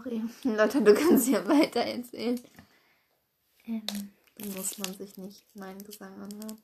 Sorry, 0.07 0.23
Leute, 0.45 0.83
du 0.83 0.95
kannst 0.95 1.27
ja 1.29 1.47
weiter 1.49 1.81
erzählen. 1.81 2.41
Ähm, 3.65 3.83
Dann 4.37 4.55
muss 4.55 4.79
man 4.79 4.95
sich 4.95 5.17
nicht 5.17 5.45
meinen 5.57 5.83
Gesang 5.83 6.15
anhören. 6.21 6.63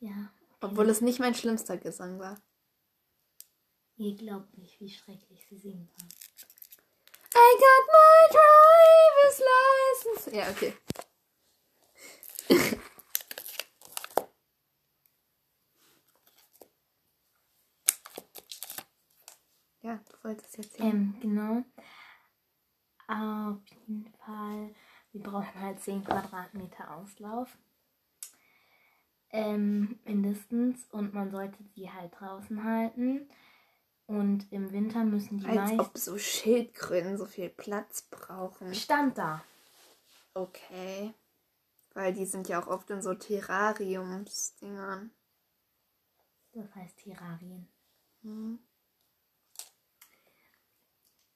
ja. 0.00 0.32
Obwohl 0.62 0.88
es 0.88 1.00
nicht 1.00 1.18
mein 1.18 1.34
schlimmster 1.34 1.76
Gesang 1.76 2.20
war. 2.20 2.40
Ihr 3.96 4.14
glaubt 4.16 4.56
nicht, 4.56 4.80
wie 4.80 4.88
schrecklich 4.88 5.44
sie 5.50 5.58
singen 5.58 5.90
kann. 5.98 6.08
I 7.34 7.56
got 7.58 7.86
my 7.92 8.28
driver's 8.30 9.42
license. 9.50 10.36
Ja, 10.36 10.50
okay. 10.50 10.72
ja, 19.82 19.96
du 19.96 20.24
wolltest 20.24 20.56
jetzt 20.56 20.78
ja. 20.78 20.86
Ähm, 20.86 21.14
genau. 21.20 21.64
Auf 23.08 23.58
jeden 23.86 24.06
Fall, 24.24 24.74
brauchen 25.32 25.60
halt 25.60 25.80
10 25.80 26.04
Quadratmeter 26.04 26.94
Auslauf. 26.94 27.56
Ähm, 29.30 29.98
mindestens. 30.04 30.86
Und 30.90 31.14
man 31.14 31.30
sollte 31.30 31.58
sie 31.74 31.90
halt 31.90 32.12
draußen 32.18 32.62
halten. 32.62 33.28
Und 34.06 34.50
im 34.52 34.72
Winter 34.72 35.04
müssen 35.04 35.38
die 35.38 35.46
Als 35.46 35.56
meisten. 35.56 35.80
ob 35.80 35.96
so 35.96 36.18
Schildkröten 36.18 37.16
so 37.16 37.24
viel 37.24 37.48
Platz 37.48 38.02
brauchen. 38.10 38.74
Stand 38.74 39.16
da. 39.16 39.42
okay. 40.34 41.14
Weil 41.94 42.12
die 42.12 42.26
sind 42.26 42.48
ja 42.48 42.62
auch 42.62 42.66
oft 42.66 42.90
in 42.90 43.02
so 43.02 43.14
Terrariumsdingern. 43.14 45.10
Das 46.52 46.74
heißt 46.74 46.98
Terrarien. 46.98 47.68
Hm. 48.22 48.58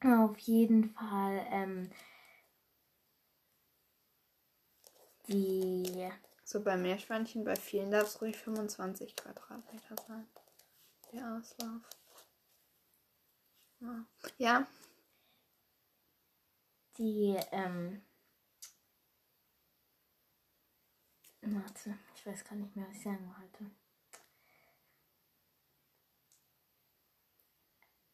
Auf 0.02 0.38
jeden 0.38 0.90
Fall, 0.90 1.46
ähm, 1.50 1.90
die, 5.28 6.10
So 6.44 6.62
bei 6.62 6.76
Meerschweinchen, 6.76 7.44
bei 7.44 7.56
vielen 7.56 7.90
darf 7.90 8.08
es 8.08 8.20
ruhig 8.20 8.36
25 8.36 9.16
Quadratmeter 9.16 9.96
sein. 10.06 10.26
Der 11.12 11.36
Auslauf. 11.36 11.82
Ja. 13.80 14.06
Ja, 14.38 14.66
die, 16.98 17.36
ähm, 17.52 18.02
warte, 21.42 21.98
ich 22.14 22.26
weiß 22.26 22.44
gar 22.44 22.56
nicht 22.56 22.74
mehr, 22.74 22.86
was 22.88 22.96
ich 22.96 23.02
sagen 23.02 23.34
wollte. 23.38 23.70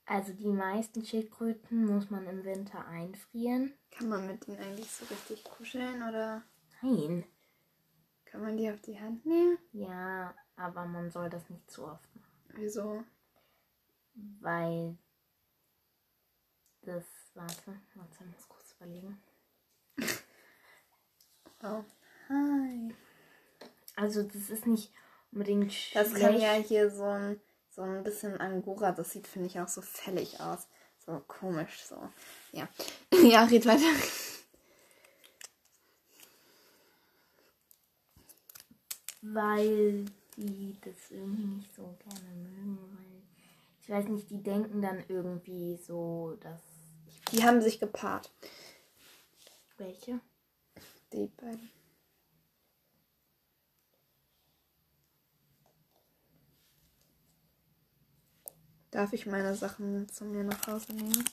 Also 0.05 0.33
die 0.33 0.49
meisten 0.49 1.05
Schildkröten 1.05 1.87
muss 1.87 2.11
man 2.11 2.27
im 2.27 2.45
Winter 2.45 2.87
einfrieren. 2.87 3.73
kann 3.91 4.09
man 4.09 4.27
mit 4.27 4.47
denen 4.47 4.59
eigentlich 4.59 4.91
so 4.91 5.05
richtig 5.07 5.45
kuscheln 5.45 6.03
oder 6.03 6.43
Nein. 6.83 7.25
kann 8.25 8.43
man 8.43 8.57
die 8.57 8.71
auf 8.71 8.81
die 8.81 8.99
Hand 8.99 9.25
nehmen? 9.25 9.59
Ja, 9.73 10.35
aber 10.57 10.85
man 10.85 11.11
soll 11.11 11.31
das 11.31 11.49
nicht 11.49 11.71
zu 11.71 11.85
oft 11.85 12.17
machen, 12.17 12.33
Wieso? 12.55 13.05
weil 14.41 14.97
das, 16.83 17.05
warte, 17.35 17.79
warte, 17.95 18.17
ich 18.25 18.27
muss 18.27 18.49
kurz 18.49 18.73
überlegen. 18.79 19.21
Oh. 21.65 21.85
Hi. 22.29 22.93
Also 23.95 24.25
das 24.25 24.51
ist 24.51 24.67
nicht 24.67 24.93
unbedingt 25.31 25.71
Das 25.95 26.09
schlecht. 26.09 26.21
kann 26.27 26.41
ja 26.41 26.55
hier 26.55 26.91
so 26.91 27.05
ein, 27.05 27.41
so 27.71 27.83
ein 27.83 28.03
bisschen 28.03 28.37
Angora, 28.41 28.91
das 28.91 29.13
sieht, 29.13 29.29
finde 29.29 29.47
ich, 29.47 29.61
auch 29.61 29.69
so 29.69 29.81
fällig 29.81 30.41
aus. 30.41 30.67
So 30.99 31.23
komisch, 31.29 31.85
so. 31.85 32.09
Ja. 32.51 32.69
ja, 33.23 33.45
red 33.45 33.65
weiter. 33.65 33.85
Weil 39.23 40.05
die 40.37 40.77
das 40.83 41.11
irgendwie 41.11 41.57
nicht 41.57 41.75
so 41.75 41.97
gerne 42.05 42.35
mögen, 42.35 42.79
weil 42.97 43.23
ich 43.81 43.89
weiß 43.89 44.09
nicht, 44.09 44.31
die 44.31 44.43
denken 44.43 44.83
dann 44.83 45.03
irgendwie 45.09 45.77
so, 45.77 46.37
dass 46.41 46.61
Die 47.33 47.43
haben 47.43 47.61
sich 47.63 47.81
gepaart. 47.81 48.31
welche? 49.79 50.21
Die 51.13 51.27
beiden. 51.27 51.71
Darf 58.91 59.13
ich 59.15 59.25
meine 59.27 59.55
Sachen 59.55 60.09
zu 60.09 60.25
mir 60.25 60.45
nach 60.45 60.67
Hause 60.67 60.93
nehmen? 60.93 61.25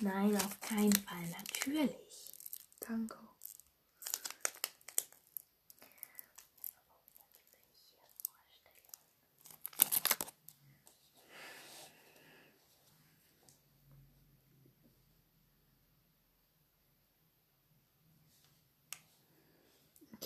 Nein, 0.00 0.34
auf 0.36 0.58
keinen 0.60 0.92
Fall, 0.92 1.28
natürlich. 1.38 1.94
Danke. 2.80 3.18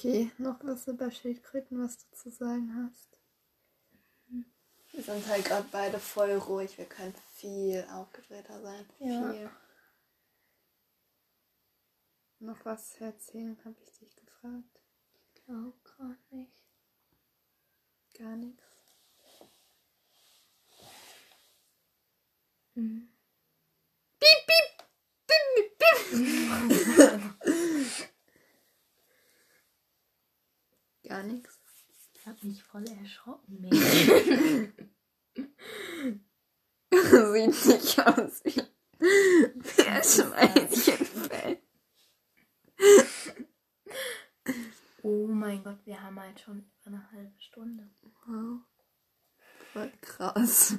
Okay, 0.06 0.30
noch 0.38 0.62
was 0.62 0.86
über 0.86 1.10
Schildkröten, 1.10 1.82
was 1.82 1.98
du 1.98 2.04
zu 2.14 2.30
sagen 2.30 2.72
hast? 2.76 3.18
Wir 4.92 5.02
sind 5.02 5.26
halt 5.26 5.44
gerade 5.44 5.66
beide 5.72 5.98
voll 5.98 6.30
ruhig. 6.30 6.78
Wir 6.78 6.84
können 6.84 7.12
viel 7.34 7.84
aufgedrehter 7.92 8.62
sein. 8.62 8.86
Ja. 9.00 9.32
Viel. 9.32 9.50
Noch 12.38 12.64
was 12.64 12.92
zu 12.92 13.02
erzählen, 13.02 13.58
habe 13.64 13.74
ich 13.82 13.98
dich 13.98 14.14
gefragt. 14.14 14.80
Glaub 15.44 15.84
gerade 15.84 16.16
nicht. 16.30 16.52
Gar 18.16 18.36
nichts. 18.36 18.62
Mhm. 22.74 23.08
Gar 31.16 31.22
nichts. 31.22 31.58
Ich 32.12 32.26
hab 32.26 32.44
mich 32.44 32.62
voll 32.62 32.84
erschrocken. 32.86 33.70
Sieht 36.90 37.66
nicht 37.66 38.06
aus 38.06 38.44
wie 38.44 38.62
Meerschweinchenfell. 38.98 41.62
oh 45.02 45.26
mein 45.26 45.64
Gott, 45.64 45.78
wir 45.86 46.02
haben 46.02 46.20
halt 46.20 46.38
schon 46.38 46.58
über 46.58 46.88
eine 46.88 47.10
halbe 47.12 47.40
Stunde. 47.40 47.88
Wow. 48.26 48.60
Voll 49.72 49.90
krass. 50.02 50.76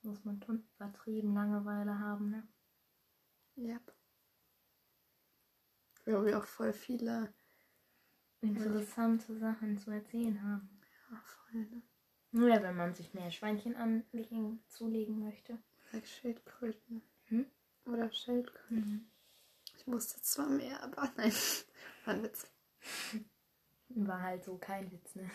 Muss 0.00 0.24
man 0.24 0.42
schon 0.42 0.66
übertrieben 0.76 1.34
Langeweile 1.34 1.98
haben, 1.98 2.30
ne? 2.30 2.48
Yep. 3.58 3.99
Weil 6.04 6.24
wir 6.26 6.38
auch 6.38 6.46
voll 6.46 6.72
viele. 6.72 7.32
Interessante 8.42 9.36
Sachen 9.38 9.76
zu 9.78 9.90
erzählen 9.90 10.42
haben. 10.42 10.80
Ja, 11.10 11.20
voll, 11.20 11.60
ne? 11.60 11.82
Nur 12.32 12.48
ja, 12.48 12.62
wenn 12.62 12.76
man 12.76 12.94
sich 12.94 13.12
mehr 13.12 13.30
Schweinchen 13.30 13.76
anlegen, 13.76 14.62
zulegen 14.68 15.18
möchte. 15.18 15.58
Like 15.92 16.06
Schildkröten. 16.06 17.02
Hm? 17.26 17.46
Oder 17.84 18.10
Schildkröten. 18.12 19.10
Ich 19.76 19.86
musste 19.86 20.20
zwar 20.22 20.48
mehr, 20.48 20.82
aber 20.82 21.10
nein. 21.16 21.32
War 22.04 22.14
ein 22.14 22.22
Witz. 22.22 22.46
War 23.88 24.22
halt 24.22 24.44
so 24.44 24.56
kein 24.56 24.90
Witz, 24.92 25.14
ne? 25.16 25.30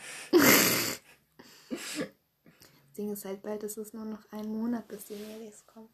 Das 1.69 2.97
Ding 2.97 3.11
ist 3.11 3.25
halt 3.25 3.41
bald, 3.41 3.63
es 3.63 3.75
ist 3.75 3.93
nur 3.93 4.05
noch 4.05 4.31
ein 4.31 4.47
Monat, 4.47 4.87
bis 4.87 5.05
die 5.05 5.15
Melis 5.15 5.65
kommen. 5.65 5.89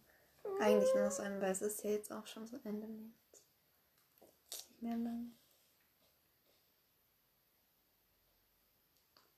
Eigentlich 0.59 0.93
nur 0.93 1.09
so 1.09 1.23
ein, 1.23 1.41
weil 1.41 1.51
es 1.51 1.61
ist 1.61 1.83
ja 1.83 1.89
jetzt 1.89 2.11
auch 2.11 2.27
schon 2.27 2.45
so 2.45 2.57
Ende 2.63 2.87
März. 2.87 3.20
Lang. 4.81 5.31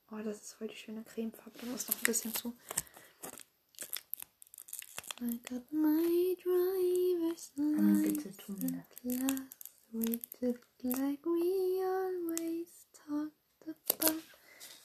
Oh, 0.10 0.22
das 0.24 0.42
ist 0.42 0.54
voll 0.54 0.70
die 0.70 0.76
schöne 0.76 1.04
Cremefarbe. 1.04 1.60
Da 1.60 1.66
muss 1.66 1.88
noch 1.88 1.98
ein 1.98 2.04
bisschen 2.04 2.34
zu. 2.34 2.56
I 5.22 5.40
got 5.50 5.70
my 5.72 6.36
driver's 6.42 7.52
license 7.58 8.38
tu 8.38 8.54
mir 8.54 8.80
at 8.80 9.04
last. 9.04 9.72
We 9.92 10.22
did 10.40 10.60
like 10.84 11.26
we 11.26 11.82
always 11.84 12.88
talked 12.94 13.68
about. 13.68 14.24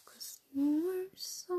Cause 0.06 0.40
you 0.52 0.82
were 0.84 1.08
so 1.14 1.54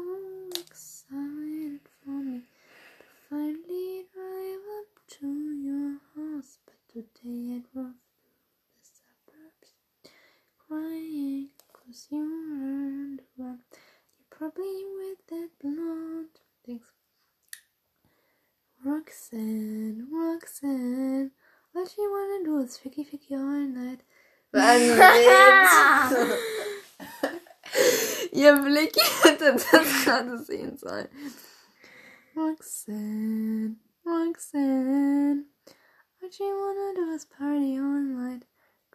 excited 0.60 1.82
for 2.04 2.22
me 2.22 2.42
to 2.42 3.06
finally 3.30 4.08
drive 4.14 4.66
up 4.80 5.08
to 5.20 5.28
your 5.54 6.00
house. 6.16 6.60
But 6.66 6.80
today 6.90 7.56
I 7.56 7.64
drove 7.72 7.94
through 7.94 7.94
the 7.94 7.94
suburbs 7.94 8.09
crying 10.70 11.50
cause 11.74 12.08
you 12.12 12.20
weren't 12.20 13.22
around. 13.40 13.62
You're 14.13 14.30
probably 14.30 14.86
with 14.98 15.17
that 15.30 15.50
blonde. 15.60 16.28
Thanks. 16.63 16.86
Roxanne, 18.86 20.08
Roxanne. 20.12 21.32
All 21.76 21.86
she 21.88 22.02
wanna 22.02 22.44
do 22.46 22.60
is 22.60 22.78
ficky 22.78 23.04
ficky 23.04 23.32
all 23.32 23.65
night. 23.67 24.02
Was 24.54 24.82
Ihr 28.32 28.56
Blick 28.62 28.96
hätte 29.24 29.54
das 29.54 30.06
gerade 30.06 30.38
sehen 30.44 30.78
sollen. 30.78 31.08
Roxanne, 32.36 33.78
Roxanne. 34.06 35.46
All 36.22 36.30
she 36.32 36.44
wanna 36.44 36.94
do 36.96 37.12
is 37.15 37.26
party 37.26 37.80
all 37.80 38.02
night. 38.02 38.44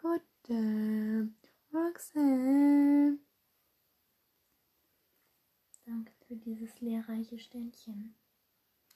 God 0.01 0.21
damn, 0.47 0.94
Axel. 1.95 3.21
Danke 5.87 6.13
für 6.27 6.35
dieses 6.35 6.81
lehrreiche 6.81 7.39
Ständchen. 7.39 8.17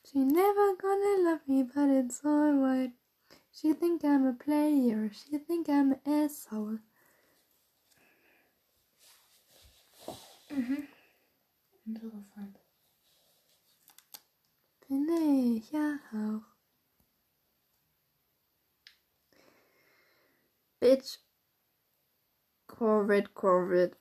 She 0.05 0.19
never 0.19 0.77
gonna 0.77 1.31
love 1.31 1.43
me, 1.47 1.63
but 1.63 1.89
it's 1.91 2.25
alright. 2.25 2.93
She 3.53 3.73
think 3.73 4.03
I'm 4.03 4.27
a 4.27 4.33
player. 4.33 5.13
She 5.13 5.39
think 5.39 5.69
I'm 5.69 5.93
an 5.93 6.01
asshole. 6.05 6.81
Mhm. 10.51 10.89
Interessant. 11.87 12.59
Bin 14.89 15.09
ich 15.57 15.71
ja 15.71 16.01
auch. 16.13 16.43
Bitch. 20.81 21.28
Corvette, 22.79 23.31
Corvette. 23.35 23.97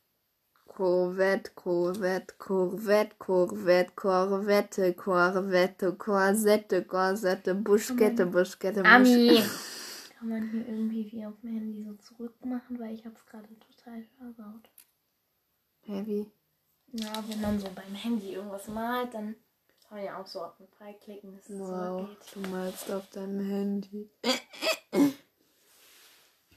Corvette, 0.68 1.52
Corvette, 1.56 2.34
Corvette, 2.38 3.16
Corvette, 3.18 3.96
Corvette, 3.96 4.94
Corvette, 4.94 5.94
Korsette, 5.98 6.82
Korsette, 6.86 7.56
Buschkette, 7.56 8.26
Buschkette, 8.28 8.84
Ami! 8.86 9.42
Kann 10.20 10.30
man 10.30 10.50
hier 10.52 10.68
irgendwie 10.68 11.12
wie 11.12 11.26
auf 11.26 11.34
dem 11.42 11.50
Handy 11.54 11.84
so 11.84 11.94
zurückmachen, 11.96 12.80
weil 12.80 12.94
ich 12.94 13.04
hab's 13.06 13.26
gerade 13.26 13.48
total 13.60 14.04
versaut. 14.20 14.70
Heavy. 15.82 16.30
Ja, 16.92 17.24
wenn 17.28 17.42
man 17.42 17.60
so 17.60 17.70
beim 17.74 17.96
Handy 17.96 18.34
irgendwas 18.34 18.68
malt, 18.68 19.12
dann 19.16 19.36
kann 19.88 19.98
man 19.98 20.06
ja 20.06 20.22
auch 20.22 20.28
so 20.28 20.44
auf 20.44 20.56
den 20.58 20.68
Pfeil 20.68 20.94
klicken, 21.04 21.32
dass 21.36 21.50
es 21.50 21.58
Wow, 21.60 22.06
zurückgeht. 22.06 22.36
du 22.36 22.40
malst 22.52 22.92
auf 22.92 23.10
deinem 23.10 23.40
Handy. 23.40 24.10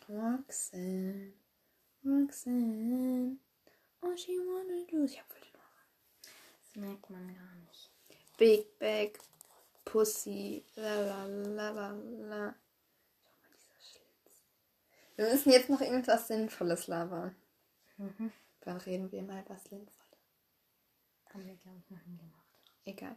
Roxanne, 0.08 1.32
Roxanne, 2.04 3.36
oh 4.02 4.16
she 4.16 4.32
wanna 4.38 4.84
do. 4.90 5.04
Ich 5.04 5.18
hab 5.18 5.28
voll 5.30 5.40
den 5.40 5.56
Ohren. 5.56 5.86
Das 6.62 6.76
merkt 6.76 7.10
man 7.10 7.34
gar 7.34 7.54
nicht. 7.66 7.90
Big 8.38 8.78
Bag, 8.78 9.18
Pussy, 9.84 10.64
la 10.76 11.00
la 11.00 11.24
la 11.26 11.70
la 11.70 11.90
la. 11.90 12.54
Schau 13.12 13.30
mal, 13.36 13.50
dieser 13.52 13.80
Schlitz. 13.80 14.44
Wir 15.16 15.24
müssen 15.30 15.50
jetzt 15.50 15.68
noch 15.68 15.80
irgendwas 15.80 16.26
Sinnvolles 16.28 16.86
labern. 16.86 17.36
Mhm. 17.98 18.32
Dann 18.62 18.78
reden 18.78 19.12
wir 19.12 19.22
mal 19.22 19.44
was 19.48 19.64
Sinnvolles. 19.64 20.00
Haben 21.32 21.46
wir, 21.46 21.56
glaube 21.56 21.78
ich, 21.78 21.90
noch 21.90 22.06
nie 22.06 22.16
gemacht. 22.16 22.46
Egal. 22.84 23.16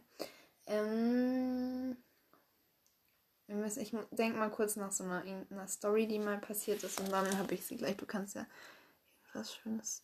Ähm, 0.66 1.96
wir 3.46 3.56
müssen, 3.56 3.80
ich 3.80 3.94
denke 4.10 4.38
mal 4.38 4.50
kurz 4.50 4.76
nach 4.76 4.92
so 4.92 5.04
einer, 5.04 5.24
irgendeiner 5.24 5.68
Story, 5.68 6.06
die 6.06 6.18
mal 6.18 6.38
passiert 6.38 6.82
ist 6.82 7.00
und 7.00 7.10
dann 7.10 7.38
habe 7.38 7.54
ich 7.54 7.66
sie 7.66 7.76
gleich. 7.76 7.96
Du 7.96 8.06
kannst 8.06 8.34
ja 8.34 8.46
irgendwas 9.26 9.54
Schönes 9.54 10.02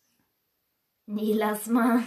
Nee, 1.05 1.33
lass 1.33 1.67
mal. 1.67 2.03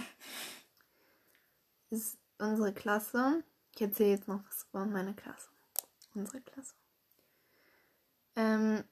ist 1.89 2.17
unsere 2.39 2.73
Klasse. 2.73 3.43
Ich 3.75 3.81
erzähle 3.81 4.11
jetzt 4.11 4.27
noch 4.27 4.41
was 4.47 4.65
über 4.71 4.85
meine 4.85 5.13
Klasse. 5.13 5.49
Unsere 6.13 6.41
Klasse. 6.41 6.73
Ähm, 8.35 8.83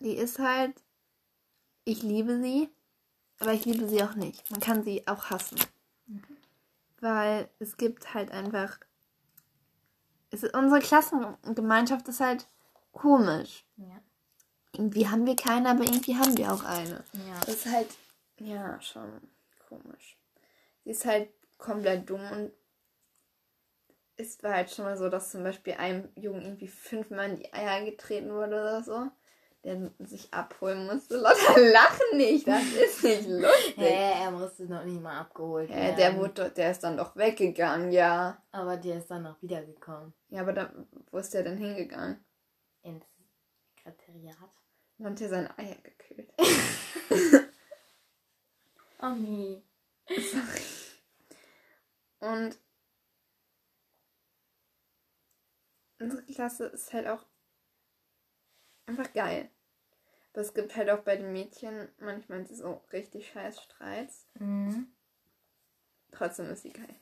die 0.00 0.14
ist 0.14 0.38
halt, 0.38 0.82
ich 1.84 2.02
liebe 2.02 2.40
sie, 2.40 2.70
aber 3.40 3.52
ich 3.52 3.64
liebe 3.64 3.88
sie 3.88 4.02
auch 4.02 4.14
nicht. 4.14 4.50
Man 4.50 4.60
kann 4.60 4.84
sie 4.84 5.06
auch 5.06 5.26
hassen. 5.30 5.58
Weil 7.00 7.48
es 7.58 7.76
gibt 7.76 8.14
halt 8.14 8.30
einfach, 8.30 8.78
es 10.30 10.42
ist, 10.42 10.54
unsere 10.54 10.80
Klassengemeinschaft 10.80 12.08
ist 12.08 12.20
halt 12.20 12.46
komisch. 12.92 13.64
Ja. 13.76 14.00
Irgendwie 14.72 15.08
haben 15.08 15.26
wir 15.26 15.36
keine, 15.36 15.70
aber 15.70 15.84
irgendwie 15.84 16.16
haben 16.16 16.36
wir 16.36 16.52
auch 16.52 16.64
eine. 16.64 17.04
Ja. 17.12 17.40
Das 17.40 17.54
ist 17.54 17.66
halt, 17.66 17.88
ja, 18.38 18.80
schon 18.80 19.10
komisch. 19.68 20.16
Sie 20.84 20.90
ist 20.90 21.04
halt 21.04 21.30
komplett 21.56 22.08
dumm 22.08 22.20
und 22.30 22.52
es 24.16 24.42
war 24.42 24.54
halt 24.54 24.70
schon 24.70 24.84
mal 24.84 24.96
so, 24.96 25.08
dass 25.08 25.30
zum 25.30 25.44
Beispiel 25.44 25.74
einem 25.74 26.08
Jungen 26.16 26.42
irgendwie 26.42 26.68
fünfmal 26.68 27.30
in 27.30 27.36
die 27.36 27.52
Eier 27.52 27.84
getreten 27.84 28.30
wurde 28.30 28.56
oder 28.56 28.82
so. 28.82 29.10
Der 29.64 29.90
sich 29.98 30.32
abholen 30.32 30.86
musste. 30.86 31.16
Lotta, 31.16 31.58
lach 31.58 31.98
nicht, 32.14 32.46
das 32.46 32.62
ist 32.62 33.02
nicht 33.02 33.28
lustig. 33.28 33.76
Hä, 33.76 34.22
er 34.22 34.30
musste 34.30 34.66
noch 34.66 34.84
nicht 34.84 35.02
mal 35.02 35.18
abgeholt 35.20 35.68
werden. 35.68 35.96
der, 35.96 36.16
wurde, 36.16 36.50
der 36.50 36.70
ist 36.70 36.84
dann 36.84 36.96
doch 36.96 37.16
weggegangen, 37.16 37.90
ja. 37.90 38.40
Aber 38.52 38.76
der 38.76 38.98
ist 38.98 39.10
dann 39.10 39.24
noch 39.24 39.42
wiedergekommen. 39.42 40.14
Ja, 40.28 40.42
aber 40.42 40.52
da, 40.52 40.72
wo 41.10 41.18
ist 41.18 41.34
der 41.34 41.42
denn 41.42 41.58
hingegangen? 41.58 42.24
Ins 42.82 43.04
Sekretariat. 43.76 44.36
Dann 44.98 45.12
hat 45.12 45.20
er 45.20 45.28
seine 45.28 45.58
Eier 45.58 45.76
gekühlt. 45.82 46.32
Oh 49.00 49.14
nee. 49.14 49.62
Sorry. 50.08 50.62
Und 52.18 52.58
unsere 56.00 56.24
Klasse 56.24 56.66
ist 56.66 56.92
halt 56.92 57.06
auch 57.06 57.24
einfach 58.88 59.12
geil. 59.12 59.50
Aber 60.32 60.42
es 60.42 60.54
gibt 60.54 60.74
halt 60.76 60.88
auch 60.90 61.00
bei 61.00 61.16
den 61.16 61.32
Mädchen 61.32 61.88
manchmal 61.98 62.46
so 62.46 62.82
richtig 62.92 63.28
scheiß 63.30 63.60
Streits. 63.60 64.26
Mhm. 64.38 64.86
Trotzdem 66.12 66.48
ist 66.50 66.62
sie 66.62 66.72
geil. 66.72 66.94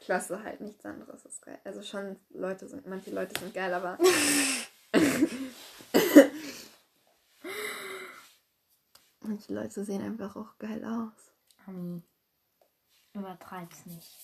Klasse 0.00 0.42
halt 0.42 0.60
nichts 0.60 0.84
anderes 0.84 1.24
ist 1.24 1.40
geil. 1.42 1.58
Also 1.64 1.82
schon 1.82 2.18
Leute 2.30 2.68
sind, 2.68 2.86
manche 2.86 3.10
Leute 3.10 3.38
sind 3.40 3.54
geil, 3.54 3.72
aber. 3.72 3.98
manche 9.20 9.54
Leute 9.54 9.84
sehen 9.84 10.02
einfach 10.02 10.36
auch 10.36 10.58
geil 10.58 10.84
aus. 10.84 11.32
Ami. 11.66 12.02
Übertreib's 13.14 13.86
nicht. 13.86 14.18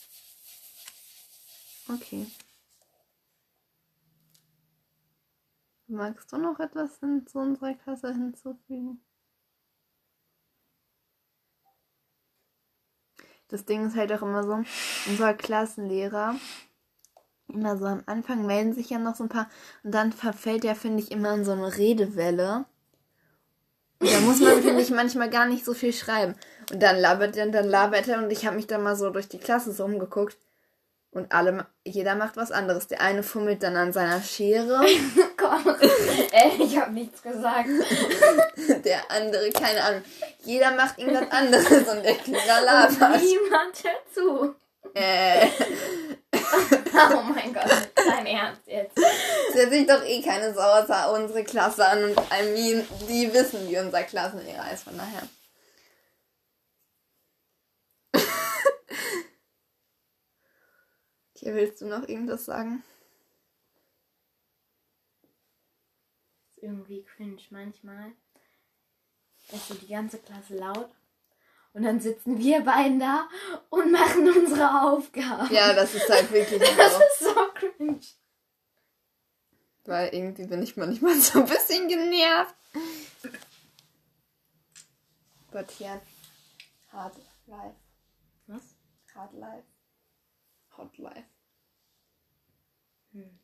Okay. 1.88 2.26
Magst 5.90 6.30
du 6.32 6.36
noch 6.36 6.60
etwas 6.60 6.98
in, 6.98 7.26
zu 7.26 7.38
unserer 7.38 7.72
Klasse 7.72 8.12
hinzufügen? 8.12 9.00
Das 13.48 13.64
Ding 13.64 13.86
ist 13.86 13.96
halt 13.96 14.12
auch 14.12 14.20
immer 14.20 14.44
so, 14.44 14.62
unser 15.08 15.32
Klassenlehrer, 15.32 16.34
immer 17.46 17.78
so 17.78 17.86
am 17.86 18.02
Anfang 18.04 18.44
melden 18.44 18.74
sich 18.74 18.90
ja 18.90 18.98
noch 18.98 19.16
so 19.16 19.24
ein 19.24 19.30
paar 19.30 19.48
und 19.82 19.92
dann 19.94 20.12
verfällt 20.12 20.66
er, 20.66 20.74
finde 20.74 21.02
ich, 21.02 21.10
immer 21.10 21.32
in 21.32 21.46
so 21.46 21.52
eine 21.52 21.78
Redewelle. 21.78 22.66
Und 24.00 24.12
da 24.12 24.20
muss 24.20 24.40
man, 24.40 24.60
finde 24.60 24.82
ich, 24.82 24.90
manchmal 24.90 25.30
gar 25.30 25.46
nicht 25.46 25.64
so 25.64 25.72
viel 25.72 25.94
schreiben. 25.94 26.34
Und 26.70 26.82
dann 26.82 26.98
labert 26.98 27.34
er, 27.38 27.48
dann 27.48 27.66
labert 27.66 28.08
er 28.08 28.18
und 28.18 28.30
ich 28.30 28.44
habe 28.44 28.56
mich 28.56 28.66
dann 28.66 28.82
mal 28.82 28.94
so 28.94 29.08
durch 29.08 29.28
die 29.28 29.38
Klasse 29.38 29.72
so 29.72 29.86
umgeguckt. 29.86 30.36
Und 31.10 31.32
alle, 31.32 31.66
jeder 31.84 32.14
macht 32.14 32.36
was 32.36 32.52
anderes. 32.52 32.86
Der 32.86 33.00
eine 33.00 33.22
fummelt 33.22 33.62
dann 33.62 33.76
an 33.76 33.92
seiner 33.94 34.20
Schere. 34.20 34.84
Ey, 36.32 36.62
ich 36.62 36.76
hab 36.78 36.90
nichts 36.90 37.22
gesagt. 37.22 37.68
der 38.84 39.10
andere, 39.10 39.50
keine 39.50 39.82
Ahnung. 39.82 40.02
Jeder 40.44 40.72
macht 40.72 40.98
irgendwas 40.98 41.30
anderes 41.30 41.88
und 41.88 42.04
der 42.04 42.14
Kinder 42.14 42.60
labert. 42.64 43.22
Niemand 43.22 43.84
hört 43.84 44.14
zu. 44.14 44.54
Äh, 44.94 45.48
Oh 47.10 47.22
mein 47.22 47.52
Gott, 47.52 47.70
dein 47.94 48.26
Ernst 48.26 48.62
jetzt. 48.66 48.98
es 48.98 49.54
hört 49.54 49.70
sich 49.70 49.86
doch 49.86 50.04
eh 50.04 50.20
keine 50.22 50.52
Sau 50.52 50.62
außer 50.62 51.12
unsere 51.12 51.44
Klasse 51.44 51.86
an 51.86 52.04
und 52.04 52.18
I 52.18 52.42
mean, 52.52 52.86
die 53.08 53.32
wissen, 53.32 53.68
wie 53.68 53.78
unser 53.78 54.02
Klassenlehrer 54.02 54.72
ist, 54.72 54.84
von 54.84 54.96
daher. 54.96 55.22
Okay, 61.36 61.54
willst 61.54 61.80
du 61.80 61.86
noch 61.86 62.08
irgendwas 62.08 62.46
sagen? 62.46 62.82
Irgendwie 66.68 67.02
cringe 67.02 67.40
manchmal. 67.50 68.12
Ist 69.50 69.68
so 69.68 69.74
die 69.74 69.88
ganze 69.88 70.18
Klasse 70.18 70.56
laut. 70.56 70.90
Und 71.72 71.82
dann 71.84 72.00
sitzen 72.00 72.38
wir 72.38 72.60
beiden 72.62 72.98
da 73.00 73.28
und 73.70 73.92
machen 73.92 74.28
unsere 74.28 74.82
Aufgaben. 74.82 75.52
Ja, 75.54 75.72
das 75.72 75.94
ist 75.94 76.08
halt 76.08 76.30
wirklich 76.32 76.60
Das 76.76 76.94
so. 76.94 77.02
ist 77.02 77.18
so 77.20 77.34
cringe. 77.54 78.00
Weil 79.84 80.14
irgendwie 80.14 80.46
bin 80.46 80.62
ich 80.62 80.76
manchmal 80.76 81.14
so 81.14 81.40
ein 81.40 81.46
bisschen 81.46 81.88
genervt. 81.88 82.54
But 85.50 85.80
yeah, 85.80 86.00
hard 86.92 87.16
life. 87.46 87.76
Was? 88.46 88.62
Hard 89.14 89.32
life. 89.32 89.66
Hot 90.76 90.98
life. 90.98 91.24
Hm. 93.12 93.38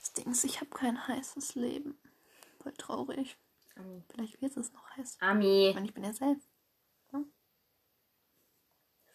Das 0.00 0.05
Ding 0.16 0.30
ist, 0.32 0.44
ich 0.44 0.60
habe 0.60 0.70
kein 0.70 1.06
heißes 1.08 1.54
Leben. 1.54 1.98
Voll 2.62 2.72
traurig. 2.72 3.38
Ami. 3.76 4.02
Vielleicht 4.10 4.40
wird 4.40 4.56
es 4.56 4.72
noch 4.72 4.90
heiß. 4.96 5.18
Ami. 5.20 5.74
Und 5.76 5.84
ich 5.84 5.94
bin 5.94 6.04
ja 6.04 6.12
selbst. 6.12 6.48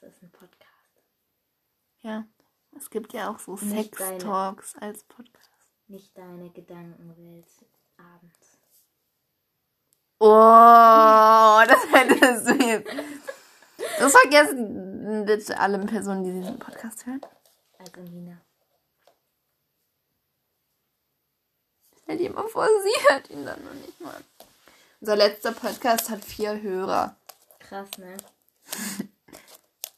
Das 0.01 0.15
ist 0.15 0.23
ein 0.23 0.31
Podcast. 0.31 1.03
Ja. 2.01 2.25
Es 2.75 2.89
gibt 2.89 3.13
ja 3.13 3.29
auch 3.29 3.37
so. 3.37 3.55
Sex-Talks 3.55 4.75
als 4.77 5.03
Podcast. 5.03 5.49
Nicht 5.87 6.17
deine 6.17 6.49
Gedankenwelt 6.49 7.45
abends. 7.97 8.57
Oh, 10.17 11.61
das 11.67 11.85
hättest 11.91 12.49
du 12.49 12.65
jetzt. 12.65 12.91
Das 13.99 14.11
vergessen 14.11 15.25
bitte 15.25 15.59
alle 15.59 15.77
Personen, 15.85 16.23
die 16.23 16.31
diesen 16.31 16.57
Podcast 16.57 17.05
hören. 17.05 17.21
Also 17.77 18.01
Nina. 18.01 18.41
Stell 22.11 22.27
dir 22.27 22.33
mal 22.33 22.49
vor, 22.49 22.67
sie 22.67 23.09
hört 23.09 23.29
ihn 23.29 23.45
dann 23.45 23.63
noch 23.63 23.73
nicht 23.73 24.01
mal. 24.01 24.21
Unser 24.99 25.15
letzter 25.15 25.53
Podcast 25.53 26.09
hat 26.09 26.25
vier 26.25 26.61
Hörer. 26.61 27.15
Krass, 27.59 27.87
ne? 27.97 28.17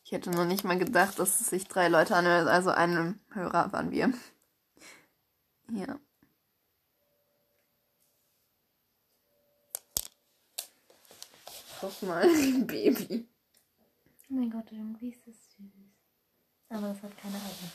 ich 0.04 0.12
hätte 0.12 0.30
noch 0.30 0.46
nicht 0.46 0.64
mal 0.64 0.78
gedacht, 0.78 1.18
dass 1.18 1.42
es 1.42 1.50
sich 1.50 1.68
drei 1.68 1.88
Leute 1.88 2.16
anhört. 2.16 2.48
Also 2.48 2.70
einen 2.70 3.20
Hörer 3.32 3.72
waren 3.72 3.90
wir. 3.90 4.14
Ja. 5.72 5.98
Guck 11.82 12.04
mal, 12.04 12.28
Baby. 12.68 13.28
Oh 14.30 14.34
mein 14.36 14.52
Gott, 14.52 14.72
irgendwie 14.72 15.10
ist 15.10 15.26
das 15.26 15.34
süß. 15.58 15.66
Aber 16.70 16.90
das 16.90 17.02
hat 17.02 17.18
keine 17.18 17.38
Augen. 17.38 17.72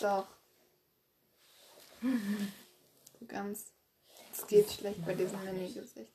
Doch. 0.00 0.26
Ganz. 3.30 3.72
Es 4.32 4.46
geht 4.46 4.70
schlecht 4.70 5.04
bei 5.04 5.14
diesem 5.14 5.42
Mini-Gesicht. 5.44 6.12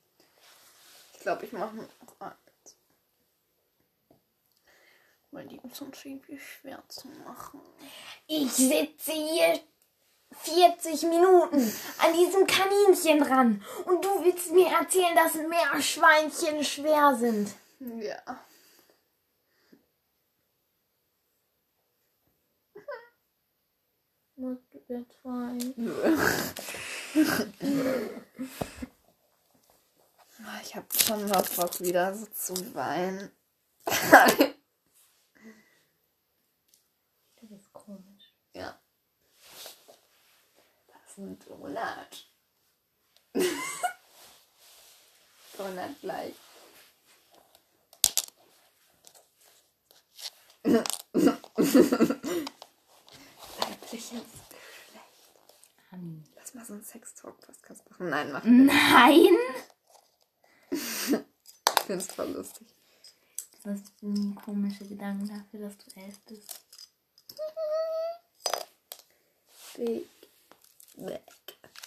Ich 1.14 1.20
glaube, 1.20 1.44
ich 1.44 1.52
mache 1.52 1.76
noch 1.76 1.88
eins. 2.20 2.76
Weil 5.30 5.46
die 5.46 5.58
uns 5.58 5.80
irgendwie 5.80 6.38
schwer 6.38 6.82
zu 6.88 7.08
machen. 7.08 7.60
Ich 8.26 8.52
sitze 8.52 9.12
hier 9.12 9.60
40 10.30 11.02
Minuten 11.04 11.72
an 11.98 12.12
diesem 12.14 12.46
Kaninchen 12.46 13.20
dran. 13.20 13.64
Und 13.84 14.04
du 14.04 14.24
willst 14.24 14.52
mir 14.52 14.68
erzählen, 14.68 15.14
dass 15.14 15.34
Meerschweinchen 15.34 16.64
schwer 16.64 17.16
sind. 17.16 17.54
Ja. 17.80 18.44
Musst 24.36 24.62
du 24.72 24.82
jetzt 24.88 25.24
weinen? 25.24 25.74
Ah, 30.44 30.60
Ich 30.62 30.76
habe 30.76 30.86
schon 30.98 31.26
mal 31.28 31.42
Bock, 31.56 31.80
wieder 31.80 32.14
so 32.14 32.26
zu 32.26 32.74
weinen. 32.74 33.30
Das 37.40 37.50
ist 37.60 37.72
komisch. 37.72 38.34
ja. 38.54 38.78
Das 40.88 41.12
ist 41.12 41.18
ein 41.18 41.38
Donut. 41.38 42.28
Donut 45.56 46.00
gleich. 46.00 46.34
Weibliches 53.58 54.10
Geschlecht. 54.10 54.26
Anni. 55.90 56.22
Lass 56.34 56.35
mal 56.56 56.64
so 56.64 56.72
einen 56.72 56.82
Sex-Talk-Podcast 56.82 57.88
machen. 57.90 58.10
Nein, 58.10 58.32
mach 58.32 58.44
Nein! 58.44 59.36
Ich 61.78 61.82
find's 61.86 62.12
voll 62.12 62.32
lustig. 62.32 62.66
Ist 63.64 63.92
ein 64.02 64.34
komische 64.34 64.84
Gedanken 64.86 65.28
dafür, 65.28 65.68
dass 65.68 65.76
du 65.78 66.00
elf 66.00 66.18
bist. 66.26 66.60
Big 69.76 70.08
Back 70.96 71.22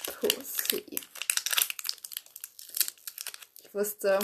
Pussy. 0.05 1.01
Ich 3.61 3.73
wusste 3.73 4.19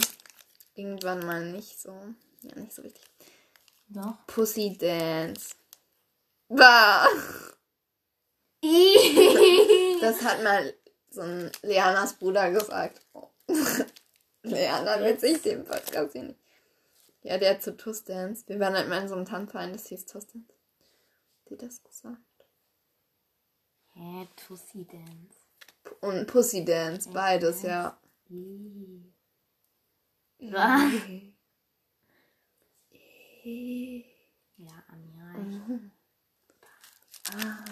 irgendwann 0.76 1.26
mal 1.26 1.52
nicht 1.52 1.82
so. 1.82 1.92
Ja, 2.42 2.56
nicht 2.56 2.74
so 2.74 2.84
wichtig. 2.84 3.04
Doch. 3.90 4.16
Pussy 4.28 4.78
Dance. 4.78 5.56
Bah! 6.48 7.10
Das 10.02 10.22
hat 10.24 10.44
mal 10.44 10.74
so 11.10 11.22
ein 11.22 11.52
Leanas 11.62 12.14
Bruder 12.14 12.52
gesagt. 12.52 13.02
Oh. 13.14 13.30
Leana 14.44 15.00
wird 15.00 15.20
sich 15.22 15.42
den 15.42 15.64
Podcast 15.66 16.14
hier 16.14 16.24
nicht. 16.24 16.40
Ja, 17.24 17.38
der 17.38 17.56
hat 17.56 17.64
zu 17.64 17.76
Tuss 17.76 18.04
Dance. 18.04 18.44
Wir 18.48 18.60
waren 18.60 18.76
halt 18.76 18.88
mal 18.90 19.02
in 19.02 19.08
so 19.08 19.16
einem 19.16 19.26
Tanzverein, 19.26 19.74
das 19.74 19.88
hieß 19.88 20.06
Tuss 20.06 20.28
Dance. 20.28 20.48
Hat 20.50 21.50
die 21.50 21.58
das 21.58 21.82
gesagt? 21.84 22.22
Hä, 23.94 24.28
Tussi 24.36 24.86
Dance. 24.86 25.40
Und 26.02 26.28
Pussy 26.28 26.66
Dance, 26.66 27.10
beides, 27.12 27.62
ja. 27.62 27.98
Ih. 28.30 29.14
Was? 30.40 30.92
Ja, 34.58 34.84
Anja. 34.88 35.72
ich- 35.72 35.92
Ah, 37.36 37.64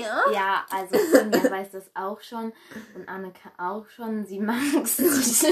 ja. 0.00 0.30
Ja, 0.32 0.66
also 0.70 0.96
Sonja 0.98 1.44
weiß 1.50 1.72
das 1.72 1.90
auch 1.94 2.20
schon 2.20 2.52
und 2.94 3.08
Anneke 3.08 3.50
auch 3.58 3.88
schon. 3.88 4.26
Sie 4.26 4.40
mag 4.40 4.62
es 4.82 4.98
nicht. 4.98 5.44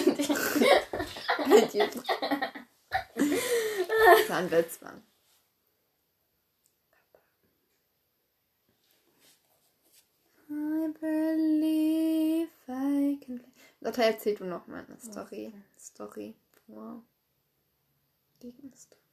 Das 3.17 4.29
war 4.29 4.37
ein 4.39 4.51
Witz, 4.51 4.81
Mann. 4.81 5.03
I 10.51 10.93
believe 11.01 12.51
I 12.69 13.19
can. 13.25 13.41
Lotta, 13.81 14.03
erzähl 14.03 14.37
du 14.37 14.45
noch 14.45 14.67
mal 14.67 14.85
eine 14.87 14.99
Story. 14.99 15.53
Story. 15.79 16.35
Wow. 16.69 17.03
Gegenstory. 18.41 19.04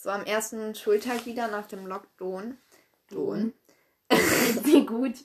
So 0.00 0.10
am 0.10 0.24
ersten 0.24 0.76
Schultag 0.76 1.26
wieder 1.26 1.48
nach 1.48 1.66
dem 1.66 1.84
Lockdown. 1.84 2.56
Don. 3.08 3.52
Wie 4.08 4.86
gut. 4.86 5.16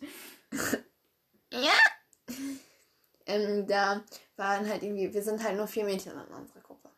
Ja. 1.52 1.74
Ähm, 3.28 3.68
da 3.68 4.04
waren 4.36 4.68
halt 4.68 4.82
irgendwie, 4.82 5.14
wir 5.14 5.22
sind 5.22 5.44
halt 5.44 5.58
nur 5.58 5.68
vier 5.68 5.86
Mädchen 5.86 6.14
in 6.14 6.34
unserer 6.34 6.62
Gruppe. 6.62 6.90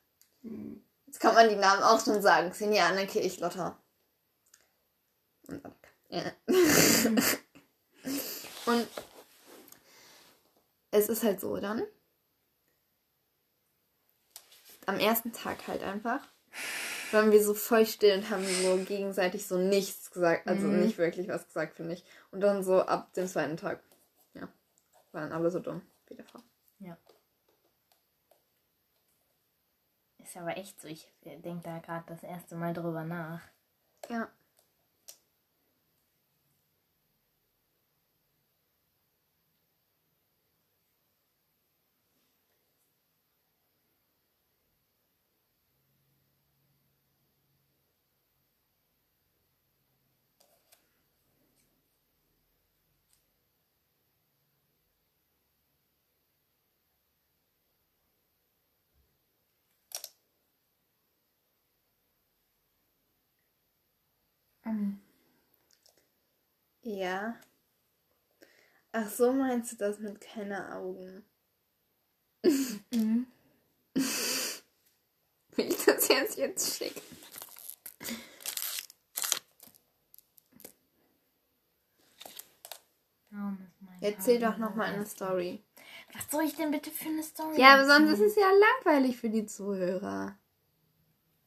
Jetzt 1.05 1.19
kann 1.19 1.35
man 1.35 1.49
die 1.49 1.57
Namen 1.57 1.83
auch 1.83 2.03
schon 2.03 2.21
sagen. 2.21 2.51
Xenia, 2.51 2.87
Anneke, 2.87 3.19
ich, 3.19 3.41
Lotta. 3.41 3.77
Und 5.47 5.65
Anneke. 5.65 5.89
Ja. 6.09 6.31
Und 8.67 8.87
es 10.91 11.09
ist 11.09 11.23
halt 11.23 11.41
so 11.41 11.57
dann. 11.57 11.83
Am 14.85 14.97
ersten 14.97 15.33
Tag 15.33 15.67
halt 15.67 15.83
einfach. 15.83 16.21
Waren 17.15 17.31
wir 17.31 17.41
so 17.41 17.53
voll 17.53 17.85
still 17.85 18.17
und 18.17 18.29
haben 18.29 18.43
so 18.45 18.75
gegenseitig 18.83 19.47
so 19.47 19.57
nichts 19.57 20.11
gesagt. 20.11 20.47
Also 20.49 20.67
Mhm. 20.67 20.81
nicht 20.81 20.97
wirklich 20.97 21.29
was 21.29 21.47
gesagt, 21.47 21.77
finde 21.77 21.93
ich. 21.93 22.03
Und 22.31 22.41
dann 22.41 22.61
so 22.61 22.81
ab 22.81 23.13
dem 23.13 23.25
zweiten 23.25 23.55
Tag. 23.55 23.81
Ja. 24.33 24.49
Waren 25.13 25.31
alle 25.31 25.49
so 25.49 25.59
dumm. 25.59 25.81
Wie 26.07 26.15
der 26.15 26.25
Frau. 26.25 26.41
Ja. 26.79 26.97
Ist 30.17 30.35
aber 30.35 30.57
echt 30.57 30.81
so. 30.81 30.89
Ich 30.89 31.07
denke 31.23 31.61
da 31.63 31.79
gerade 31.79 32.03
das 32.07 32.21
erste 32.21 32.57
Mal 32.57 32.73
drüber 32.73 33.05
nach. 33.05 33.41
Ja. 34.09 34.27
Ja. 66.81 67.39
Ach 68.91 69.09
so 69.09 69.33
meinst 69.33 69.73
du 69.73 69.75
das 69.77 69.99
mit 69.99 70.21
keine 70.21 70.75
Augen? 70.75 71.25
Mhm. 72.91 73.27
Will 75.55 75.67
ich 75.67 75.85
das 75.85 76.07
jetzt 76.07 76.37
jetzt 76.37 76.81
mein 83.79 84.01
Erzähl 84.01 84.39
doch 84.39 84.57
noch 84.57 84.75
mal 84.75 84.89
so 84.89 84.95
eine? 84.95 85.05
Story. 85.05 85.63
Was 86.13 86.29
soll 86.31 86.43
ich 86.43 86.55
denn 86.55 86.71
bitte 86.71 86.91
für 86.91 87.09
eine 87.09 87.23
Story? 87.23 87.59
Ja, 87.59 87.73
aber 87.73 87.85
sonst 87.85 88.11
ist 88.11 88.21
es 88.21 88.35
ja 88.35 88.49
langweilig 88.49 89.17
für 89.17 89.29
die 89.29 89.45
Zuhörer. 89.45 90.37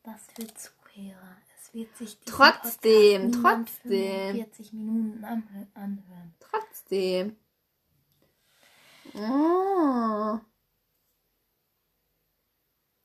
Was 0.05 0.27
für 0.35 0.47
Zuhörer. 0.55 1.37
Wird 1.73 1.97
sich 1.97 2.19
Trotzdem, 2.25 3.31
trotzdem. 3.33 4.37
45 4.37 4.73
Minuten 4.73 5.25
anhö- 5.25 5.67
anhören. 5.75 6.35
Trotzdem. 6.41 7.37
Oh. 9.15 10.39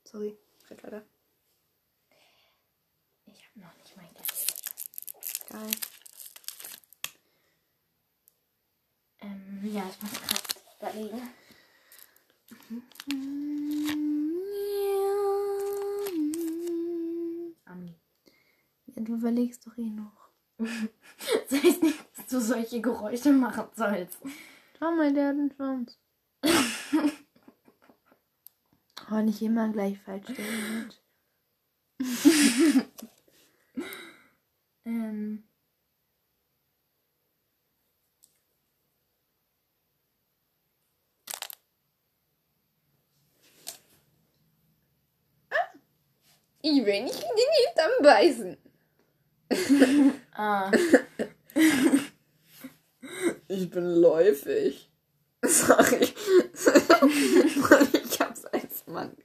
Sorry, 0.04 0.36
red 0.70 0.84
weiter. 0.84 1.02
Ich 3.26 3.44
habe 3.48 3.60
noch 3.60 3.76
nicht 3.76 3.96
mein 3.96 4.14
Gesicht. 4.14 5.48
Geil. 5.48 5.70
Ähm, 9.20 9.60
ja, 9.72 9.84
ich 9.90 10.02
muss 10.02 10.12
gerade 10.20 10.42
überlegen. 10.98 11.28
Ami. 13.10 13.33
Überlegst 19.24 19.66
doch 19.66 19.78
eh 19.78 19.88
noch. 19.88 20.28
Soll 20.58 21.60
ich 21.62 21.80
nicht 21.80 22.04
du 22.30 22.40
solche 22.40 22.82
Geräusche 22.82 23.32
machen 23.32 23.68
sollst. 23.74 24.18
Schau 24.78 24.92
mal, 24.92 25.14
der 25.14 25.28
hat 25.28 25.36
einen 25.36 25.50
Schwanz. 25.50 25.98
oh, 29.10 29.20
nicht 29.22 29.40
immer 29.40 29.70
gleich 29.70 29.98
falsch 30.00 30.26
stellen. 30.30 30.92
Ähm. 34.86 35.44
Ich 46.60 46.84
will 46.84 47.04
nicht 47.04 47.14
in 47.14 47.36
den 47.36 47.50
Hintern 47.64 48.02
beißen. 48.02 48.73
Ah. 50.36 50.68
Ich 53.46 53.70
bin 53.70 53.84
läufig. 53.84 54.90
Sorry. 55.44 56.02
ich 57.92 58.20
hab's 58.20 58.44
als 58.46 58.84
Mann. 58.86 59.16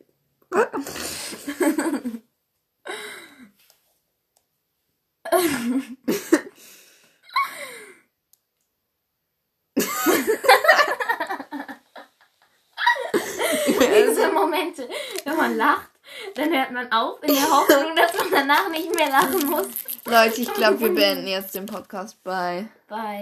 Diese 13.65 14.31
Momente, 14.31 14.87
wenn 15.25 15.37
man 15.37 15.57
lacht, 15.57 15.88
dann 16.35 16.53
hört 16.53 16.71
man 16.71 16.91
auf 16.91 17.21
in 17.23 17.33
der 17.33 17.49
Hoffnung, 17.49 17.95
dass 17.95 18.13
man 18.17 18.27
danach 18.31 18.69
nicht 18.69 18.93
mehr 18.95 19.09
lachen 19.09 19.45
muss. 19.49 19.67
Leute, 20.05 20.41
ich 20.41 20.53
glaube, 20.53 20.79
wir 20.79 20.89
beenden 20.95 21.27
jetzt 21.27 21.55
den 21.55 21.65
Podcast 21.65 22.23
bei. 22.23 22.67
Bye. 22.87 23.17